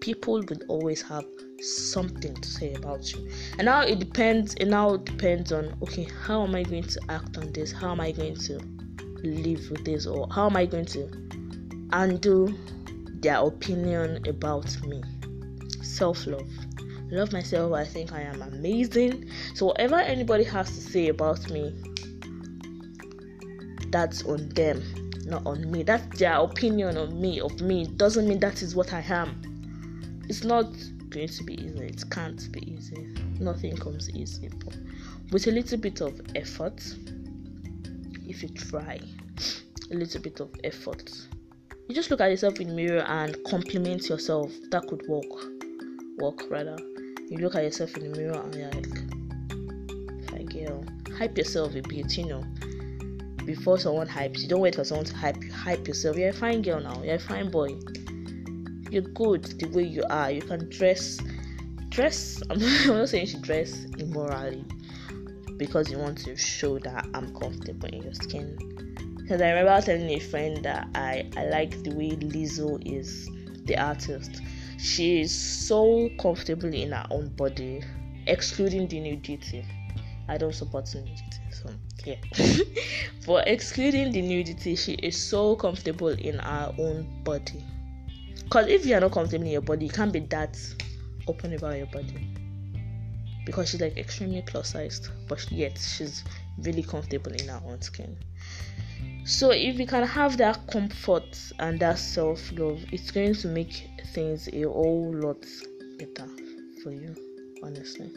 people 0.00 0.42
will 0.48 0.62
always 0.68 1.02
have 1.02 1.24
something 1.60 2.34
to 2.34 2.48
say 2.48 2.74
about 2.74 3.12
you. 3.12 3.30
And 3.58 3.66
now 3.66 3.82
it 3.82 3.98
depends, 3.98 4.54
it 4.54 4.66
now 4.66 4.94
it 4.94 5.04
depends 5.04 5.52
on 5.52 5.76
okay, 5.82 6.08
how 6.24 6.44
am 6.46 6.54
I 6.54 6.62
going 6.62 6.84
to 6.84 7.00
act 7.08 7.36
on 7.36 7.52
this? 7.52 7.72
How 7.72 7.90
am 7.92 8.00
I 8.00 8.12
going 8.12 8.36
to 8.36 8.58
live 9.22 9.70
with 9.70 9.84
this? 9.84 10.06
Or 10.06 10.26
how 10.30 10.46
am 10.46 10.56
I 10.56 10.66
going 10.66 10.86
to 10.86 11.08
undo 11.92 12.54
their 13.20 13.36
opinion 13.36 14.26
about 14.26 14.80
me? 14.86 15.02
Self 15.82 16.26
love 16.26 16.48
love 17.10 17.32
myself. 17.32 17.72
I 17.72 17.84
think 17.84 18.12
I 18.12 18.22
am 18.22 18.42
amazing. 18.42 19.30
So, 19.54 19.66
whatever 19.66 19.96
anybody 19.96 20.44
has 20.44 20.68
to 20.70 20.80
say 20.80 21.08
about 21.08 21.50
me, 21.50 21.74
that's 23.90 24.24
on 24.24 24.48
them, 24.50 24.82
not 25.26 25.46
on 25.46 25.70
me. 25.70 25.82
That's 25.82 26.18
their 26.18 26.36
opinion 26.36 26.96
on 26.96 27.20
me, 27.20 27.40
of 27.40 27.60
me. 27.60 27.86
Doesn't 27.86 28.28
mean 28.28 28.40
that 28.40 28.62
is 28.62 28.74
what 28.74 28.92
I 28.92 29.00
am. 29.08 30.22
It's 30.28 30.44
not 30.44 30.66
going 31.08 31.28
to 31.28 31.44
be 31.44 31.54
easy. 31.54 31.84
It 31.86 32.04
can't 32.10 32.52
be 32.52 32.72
easy. 32.72 33.14
Nothing 33.40 33.76
comes 33.76 34.10
easy. 34.10 34.48
But 34.64 34.76
with 35.32 35.46
a 35.48 35.50
little 35.50 35.78
bit 35.78 36.00
of 36.00 36.20
effort, 36.36 36.80
if 38.28 38.42
you 38.42 38.48
try, 38.50 39.00
a 39.90 39.94
little 39.94 40.20
bit 40.20 40.40
of 40.40 40.54
effort, 40.62 41.10
you 41.88 41.94
just 41.94 42.10
look 42.12 42.20
at 42.20 42.30
yourself 42.30 42.60
in 42.60 42.68
the 42.68 42.74
mirror 42.74 43.02
and 43.02 43.36
compliment 43.44 44.08
yourself. 44.08 44.52
That 44.70 44.86
could 44.86 45.02
work. 45.08 45.24
Work 46.18 46.48
rather. 46.48 46.76
You 47.30 47.38
look 47.38 47.54
at 47.54 47.62
yourself 47.62 47.96
in 47.96 48.10
the 48.10 48.18
mirror 48.18 48.42
and 48.42 48.54
you're 48.56 48.70
like, 48.72 50.30
"Hi 50.30 50.42
girl." 50.42 50.84
Hype 51.16 51.38
yourself 51.38 51.76
a 51.76 51.80
bit, 51.80 52.18
you 52.18 52.26
know. 52.26 52.44
Before 53.46 53.78
someone 53.78 54.08
hypes, 54.08 54.40
you 54.40 54.48
don't 54.48 54.60
wait 54.60 54.74
for 54.74 54.82
someone 54.82 55.06
to 55.06 55.14
hype 55.14 55.40
you. 55.44 55.52
Hype 55.52 55.86
yourself. 55.86 56.16
You're 56.16 56.30
a 56.30 56.32
fine 56.32 56.60
girl 56.60 56.80
now. 56.80 57.00
You're 57.04 57.14
a 57.14 57.18
fine 57.20 57.48
boy. 57.48 57.78
You're 58.90 59.02
good 59.02 59.44
the 59.44 59.68
way 59.68 59.84
you 59.84 60.02
are. 60.10 60.32
You 60.32 60.42
can 60.42 60.68
dress. 60.70 61.20
Dress. 61.90 62.42
I'm 62.50 62.58
not 62.58 63.08
saying 63.08 63.26
you 63.26 63.30
should 63.30 63.42
dress 63.42 63.84
immorally 63.96 64.64
because 65.56 65.88
you 65.88 65.98
want 65.98 66.18
to 66.24 66.36
show 66.36 66.80
that 66.80 67.06
I'm 67.14 67.32
comfortable 67.38 67.88
in 67.90 68.02
your 68.02 68.14
skin 68.14 68.56
because 69.18 69.40
I 69.40 69.50
remember 69.50 69.80
telling 69.80 70.10
a 70.10 70.18
friend 70.18 70.64
that 70.64 70.88
I, 70.96 71.30
I 71.36 71.44
like 71.44 71.84
the 71.84 71.94
way 71.94 72.10
Lizzo 72.10 72.82
is 72.84 73.30
the 73.66 73.78
artist. 73.78 74.42
She 74.80 75.20
is 75.20 75.30
so 75.30 76.08
comfortable 76.18 76.72
in 76.72 76.92
her 76.92 77.06
own 77.10 77.28
body, 77.36 77.82
excluding 78.26 78.88
the 78.88 79.00
nudity. 79.00 79.64
I 80.26 80.38
don't 80.38 80.54
support 80.54 80.88
nudity, 80.94 81.22
so 81.50 81.70
yeah. 82.06 82.16
but 83.26 83.46
excluding 83.46 84.10
the 84.12 84.22
nudity, 84.22 84.76
she 84.76 84.94
is 84.94 85.20
so 85.20 85.54
comfortable 85.56 86.08
in 86.08 86.38
her 86.38 86.74
own 86.78 87.22
body. 87.24 87.62
Because 88.44 88.68
if 88.68 88.86
you 88.86 88.94
are 88.96 89.00
not 89.00 89.12
comfortable 89.12 89.44
in 89.44 89.52
your 89.52 89.60
body, 89.60 89.84
you 89.84 89.92
can't 89.92 90.12
be 90.12 90.20
that 90.20 90.58
open 91.28 91.52
about 91.52 91.76
your 91.76 91.86
body. 91.86 92.34
Because 93.44 93.68
she's 93.68 93.80
like 93.82 93.98
extremely 93.98 94.42
plus 94.42 94.70
sized, 94.70 95.10
but 95.28 95.50
yet 95.52 95.78
she's 95.78 96.24
really 96.58 96.82
comfortable 96.82 97.32
in 97.32 97.48
her 97.48 97.60
own 97.66 97.82
skin. 97.82 98.16
So 99.24 99.50
if 99.50 99.78
you 99.78 99.86
can 99.86 100.06
have 100.06 100.36
that 100.38 100.66
comfort 100.66 101.38
and 101.58 101.78
that 101.80 101.98
self 101.98 102.52
love, 102.52 102.84
it's 102.92 103.10
going 103.10 103.34
to 103.34 103.48
make 103.48 103.88
things 104.12 104.48
a 104.52 104.62
whole 104.62 105.14
lot 105.14 105.44
better 105.98 106.28
for 106.82 106.90
you, 106.90 107.14
honestly. 107.62 108.10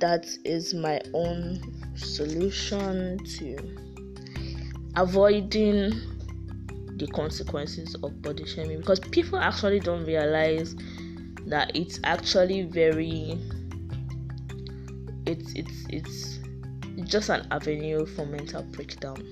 That 0.00 0.26
is 0.44 0.74
my 0.74 1.00
own 1.14 1.60
solution 1.96 3.18
to 3.38 3.56
avoiding 4.96 5.92
the 6.96 7.06
consequences 7.14 7.94
of 8.02 8.20
body 8.22 8.44
shaming 8.44 8.78
because 8.78 8.98
people 8.98 9.38
actually 9.38 9.80
don't 9.80 10.04
realize 10.04 10.74
that 11.46 11.70
it's 11.74 12.00
actually 12.04 12.62
very 12.62 13.38
it's 15.26 15.52
it's 15.54 15.86
it's 15.90 16.37
just 17.04 17.28
an 17.28 17.46
avenue 17.50 18.06
for 18.06 18.26
mental 18.26 18.62
breakdown 18.62 19.22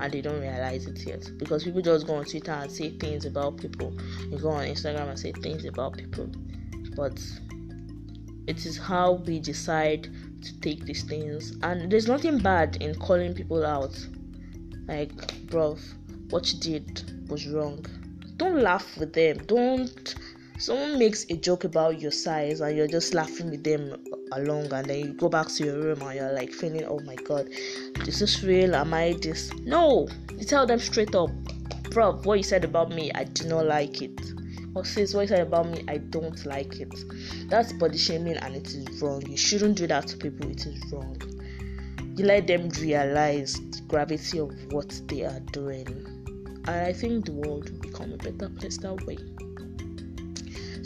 and 0.00 0.12
they 0.12 0.20
don't 0.20 0.40
realize 0.40 0.86
it 0.86 1.06
yet 1.06 1.30
because 1.38 1.64
people 1.64 1.80
just 1.80 2.06
go 2.06 2.14
on 2.14 2.24
Twitter 2.24 2.52
and 2.52 2.70
say 2.70 2.90
things 2.90 3.24
about 3.24 3.56
people. 3.56 3.92
You 4.30 4.38
go 4.38 4.50
on 4.50 4.64
Instagram 4.64 5.08
and 5.08 5.18
say 5.18 5.32
things 5.32 5.64
about 5.64 5.96
people, 5.96 6.28
but 6.96 7.20
it 8.46 8.66
is 8.66 8.76
how 8.76 9.12
we 9.26 9.38
decide 9.38 10.08
to 10.42 10.60
take 10.60 10.84
these 10.84 11.04
things. 11.04 11.56
And 11.62 11.90
there's 11.90 12.08
nothing 12.08 12.38
bad 12.38 12.76
in 12.76 12.94
calling 12.96 13.34
people 13.34 13.64
out, 13.64 13.96
like, 14.86 15.46
bro, 15.46 15.76
what 16.30 16.52
you 16.52 16.60
did 16.60 17.28
was 17.30 17.46
wrong. 17.46 17.84
Don't 18.36 18.60
laugh 18.60 18.96
with 18.98 19.12
them. 19.12 19.38
Don't. 19.46 20.14
Someone 20.58 20.98
makes 20.98 21.24
a 21.30 21.36
joke 21.36 21.64
about 21.64 22.00
your 22.00 22.10
size 22.10 22.60
and 22.60 22.76
you're 22.76 22.86
just 22.86 23.14
laughing 23.14 23.50
with 23.50 23.64
them 23.64 23.96
along 24.36 24.72
and 24.72 24.86
then 24.86 24.98
you 24.98 25.12
go 25.14 25.28
back 25.28 25.48
to 25.48 25.64
your 25.64 25.78
room 25.80 26.02
and 26.02 26.14
you're 26.18 26.32
like 26.32 26.52
feeling 26.52 26.84
oh 26.84 27.00
my 27.00 27.14
god 27.16 27.48
this 28.04 28.20
is 28.20 28.44
real? 28.44 28.74
Am 28.74 28.94
i 28.94 29.14
this 29.20 29.52
no! 29.64 30.08
You 30.36 30.44
tell 30.44 30.66
them 30.66 30.78
straight 30.78 31.14
up 31.14 31.30
bro 31.90 32.12
what 32.24 32.38
you 32.38 32.42
said 32.42 32.64
about 32.64 32.90
me 32.90 33.12
i 33.14 33.24
do 33.24 33.48
not 33.48 33.66
like 33.66 34.02
it. 34.02 34.20
Or 34.74 34.84
says 34.84 35.14
what 35.14 35.22
you 35.22 35.28
said 35.28 35.46
about 35.46 35.68
me 35.68 35.84
i 35.88 35.98
don't 35.98 36.44
like 36.46 36.80
it. 36.80 36.92
That's 37.48 37.72
body 37.72 37.98
shaming 37.98 38.36
and 38.38 38.56
it 38.56 38.68
is 38.68 39.00
wrong. 39.00 39.24
You 39.26 39.36
shouldn't 39.36 39.76
do 39.76 39.86
that 39.86 40.08
to 40.08 40.16
people 40.16 40.50
it 40.50 40.66
is 40.66 40.82
wrong. 40.92 41.16
You 42.16 42.24
let 42.24 42.46
them 42.46 42.68
realize 42.80 43.54
the 43.54 43.82
gravity 43.86 44.38
of 44.38 44.50
what 44.72 45.00
they 45.06 45.24
are 45.24 45.40
doing. 45.52 45.86
And 46.66 46.86
i 46.86 46.92
think 46.92 47.26
the 47.26 47.32
world 47.32 47.70
will 47.70 47.80
become 47.80 48.12
a 48.12 48.16
better 48.16 48.48
place 48.48 48.78
that 48.78 49.06
way 49.06 49.18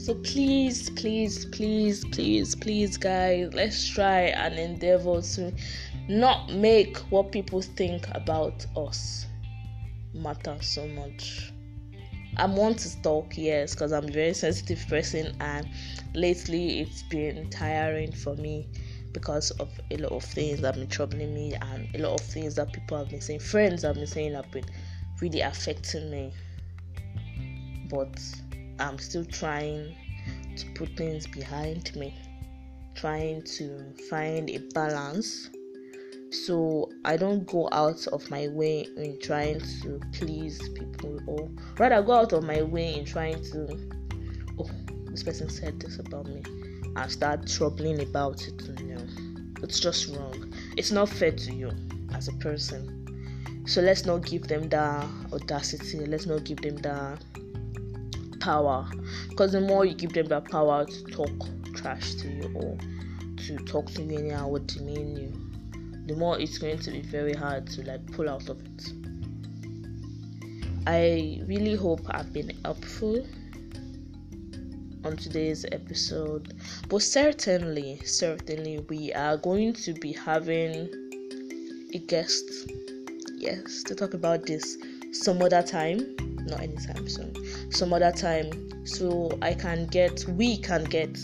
so 0.09 0.15
please, 0.15 0.89
please, 0.89 1.45
please, 1.45 2.03
please, 2.07 2.55
please, 2.55 2.97
guys, 2.97 3.53
let's 3.53 3.87
try 3.87 4.21
and 4.21 4.59
endeavor 4.59 5.21
to 5.21 5.53
not 6.09 6.51
make 6.51 6.97
what 7.11 7.31
people 7.31 7.61
think 7.61 8.07
about 8.13 8.65
us 8.75 9.27
matter 10.15 10.57
so 10.63 10.89
much. 10.89 11.53
I 12.39 12.47
want 12.47 12.79
to 12.79 13.03
talk, 13.03 13.37
yes, 13.37 13.75
because 13.75 13.93
I'm 13.93 14.09
a 14.09 14.11
very 14.11 14.33
sensitive 14.33 14.83
person, 14.89 15.37
and 15.41 15.69
lately 16.15 16.81
it's 16.81 17.03
been 17.03 17.51
tiring 17.51 18.13
for 18.13 18.35
me 18.37 18.67
because 19.13 19.51
of 19.61 19.69
a 19.91 19.99
lot 19.99 20.13
of 20.13 20.25
things 20.25 20.63
that 20.63 20.69
have 20.69 20.77
been 20.77 20.89
troubling 20.89 21.35
me, 21.35 21.53
and 21.53 21.95
a 21.95 21.99
lot 21.99 22.19
of 22.19 22.27
things 22.27 22.55
that 22.55 22.73
people 22.73 22.97
have 22.97 23.11
been 23.11 23.21
saying, 23.21 23.41
friends 23.41 23.83
have 23.83 23.97
been 23.97 24.07
saying 24.07 24.33
have 24.33 24.51
been 24.53 24.65
really 25.21 25.43
affecting 25.43 26.11
me. 26.11 26.33
But 27.91 28.19
I'm 28.79 28.99
still 28.99 29.25
trying 29.25 29.95
to 30.57 30.67
put 30.75 30.97
things 30.97 31.27
behind 31.27 31.95
me, 31.97 32.15
trying 32.95 33.43
to 33.43 33.93
find 34.09 34.49
a 34.51 34.59
balance 34.75 35.51
so 36.31 36.91
I 37.05 37.17
don't 37.17 37.47
go 37.47 37.69
out 37.73 38.07
of 38.09 38.29
my 38.31 38.49
way 38.49 38.87
in 38.97 39.19
trying 39.21 39.61
to 39.83 40.01
please 40.13 40.59
people, 40.71 41.19
or 41.27 41.49
rather, 41.79 42.03
go 42.03 42.13
out 42.13 42.33
of 42.33 42.45
my 42.45 42.63
way 42.63 42.99
in 42.99 43.05
trying 43.05 43.43
to, 43.45 43.91
oh, 44.59 44.71
this 45.07 45.23
person 45.23 45.49
said 45.49 45.81
this 45.81 45.99
about 45.99 46.27
me, 46.27 46.43
I 46.97 47.09
start 47.09 47.47
troubling 47.47 48.03
about 48.03 48.47
it. 48.47 48.63
You 48.79 48.95
know, 48.95 49.07
it's 49.63 49.81
just 49.81 50.15
wrong. 50.15 50.53
It's 50.77 50.91
not 50.91 51.09
fair 51.09 51.33
to 51.33 51.55
you 51.55 51.71
as 52.13 52.29
a 52.29 52.33
person. 52.35 53.65
So 53.67 53.81
let's 53.81 54.05
not 54.05 54.25
give 54.27 54.49
them 54.49 54.69
the 54.69 55.07
audacity. 55.33 56.05
Let's 56.05 56.27
not 56.27 56.45
give 56.45 56.61
them 56.61 56.77
the 56.77 57.19
power. 58.41 58.89
Because 59.29 59.53
the 59.53 59.61
more 59.61 59.85
you 59.85 59.95
give 59.95 60.13
them 60.13 60.27
that 60.27 60.51
power 60.51 60.85
to 60.85 61.05
talk 61.05 61.31
trash 61.75 62.15
to 62.15 62.29
you 62.29 62.51
or 62.55 62.77
to 63.37 63.57
talk 63.65 63.87
to 63.93 64.03
you 64.03 64.19
anyhow 64.19 64.49
or 64.49 64.59
demean 64.59 65.17
you 65.17 65.49
the 66.09 66.17
more 66.17 66.41
it's 66.41 66.57
going 66.59 66.79
to 66.79 66.91
be 66.91 67.03
very 67.03 67.35
hard 67.35 67.67
to 67.67 67.83
like 67.83 68.05
pull 68.13 68.29
out 68.29 68.49
of 68.49 68.59
it. 68.63 68.93
I 70.87 71.43
really 71.47 71.77
hope 71.77 72.01
i've 72.09 72.33
been 72.33 72.51
helpful 72.65 73.27
on 75.05 75.17
today's 75.17 75.67
episode 75.71 76.55
but 76.89 77.03
certainly 77.03 78.01
certainly 78.05 78.79
we 78.89 79.13
are 79.13 79.37
going 79.37 79.75
to 79.75 79.93
be 79.93 80.13
having 80.13 80.89
a 81.93 81.99
guest. 81.99 82.45
Yes 83.37 83.83
to 83.85 83.95
talk 83.95 84.15
about 84.15 84.47
this 84.47 84.79
some 85.13 85.41
other 85.43 85.63
time. 85.63 86.17
Not 86.47 86.61
anytime 86.63 87.09
soon 87.09 87.35
some 87.71 87.93
other 87.93 88.13
time. 88.13 88.51
So 88.85 89.37
i 89.43 89.53
can 89.53 89.87
get 89.87 90.25
we 90.29 90.57
can 90.57 90.85
get 90.85 91.19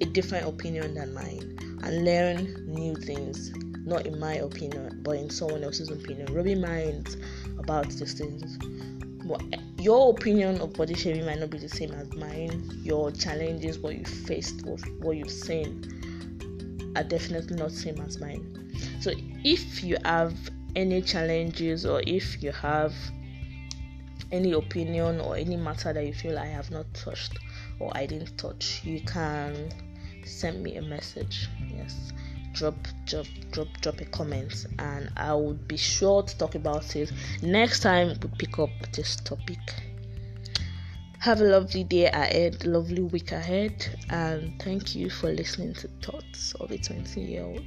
a 0.00 0.06
different 0.06 0.48
opinion 0.48 0.94
than 0.94 1.14
mine 1.14 1.58
and 1.82 2.04
learn 2.04 2.66
new 2.66 2.96
things. 2.96 3.52
Not 3.86 4.06
in 4.06 4.18
my 4.18 4.34
opinion 4.34 5.00
but 5.02 5.12
in 5.12 5.30
someone 5.30 5.64
else's 5.64 5.90
opinion. 5.90 6.32
Rubbing 6.34 6.60
minds 6.60 7.16
about 7.58 7.88
these 7.88 8.14
things. 8.14 8.58
But 9.24 9.42
eh, 9.52 9.58
your 9.78 10.10
opinion 10.10 10.60
of 10.60 10.72
body 10.72 10.94
shaming 10.94 11.24
might 11.24 11.38
not 11.38 11.50
be 11.50 11.58
the 11.58 11.68
same 11.68 11.92
as 11.92 12.12
mine. 12.14 12.68
Your 12.82 13.10
challenges 13.12 13.78
what 13.78 13.96
you 13.96 14.04
faced 14.04 14.64
what, 14.66 14.80
what 15.00 15.16
you've 15.16 15.30
seen 15.30 16.92
are 16.96 17.04
definitely 17.04 17.56
not 17.56 17.70
the 17.70 17.76
same 17.76 18.00
as 18.00 18.18
mine. 18.18 18.72
So 19.00 19.12
if 19.44 19.84
you 19.84 19.96
have 20.04 20.34
any 20.76 21.02
challenges 21.02 21.86
or 21.86 22.02
if 22.06 22.42
you 22.42 22.52
have 22.52 22.94
any 24.32 24.52
opinion 24.52 25.20
or 25.20 25.36
any 25.36 25.56
matter 25.56 25.92
that 25.92 26.04
you 26.04 26.14
feel 26.14 26.38
I 26.38 26.46
have 26.46 26.70
not 26.70 26.92
touched 26.94 27.38
or 27.78 27.90
I 27.94 28.06
didn't 28.06 28.36
touch, 28.38 28.82
you 28.84 29.00
can 29.00 29.72
send 30.24 30.62
me 30.62 30.76
a 30.76 30.82
message. 30.82 31.48
Yes, 31.74 32.12
drop, 32.52 32.74
drop, 33.06 33.26
drop, 33.50 33.68
drop 33.80 34.00
a 34.00 34.04
comment, 34.06 34.66
and 34.78 35.10
I 35.16 35.32
will 35.34 35.54
be 35.54 35.76
sure 35.76 36.22
to 36.22 36.38
talk 36.38 36.54
about 36.54 36.94
it 36.96 37.12
next 37.42 37.80
time 37.80 38.16
we 38.22 38.28
pick 38.38 38.58
up 38.58 38.70
this 38.92 39.16
topic. 39.16 39.58
Have 41.20 41.40
a 41.42 41.44
lovely 41.44 41.84
day 41.84 42.06
ahead, 42.06 42.64
lovely 42.64 43.02
week 43.02 43.32
ahead, 43.32 43.86
and 44.08 44.60
thank 44.62 44.94
you 44.94 45.10
for 45.10 45.30
listening 45.30 45.74
to 45.74 45.88
Thoughts 46.02 46.54
of 46.54 46.70
a 46.70 46.78
20 46.78 47.20
year 47.20 47.44
old. 47.44 47.60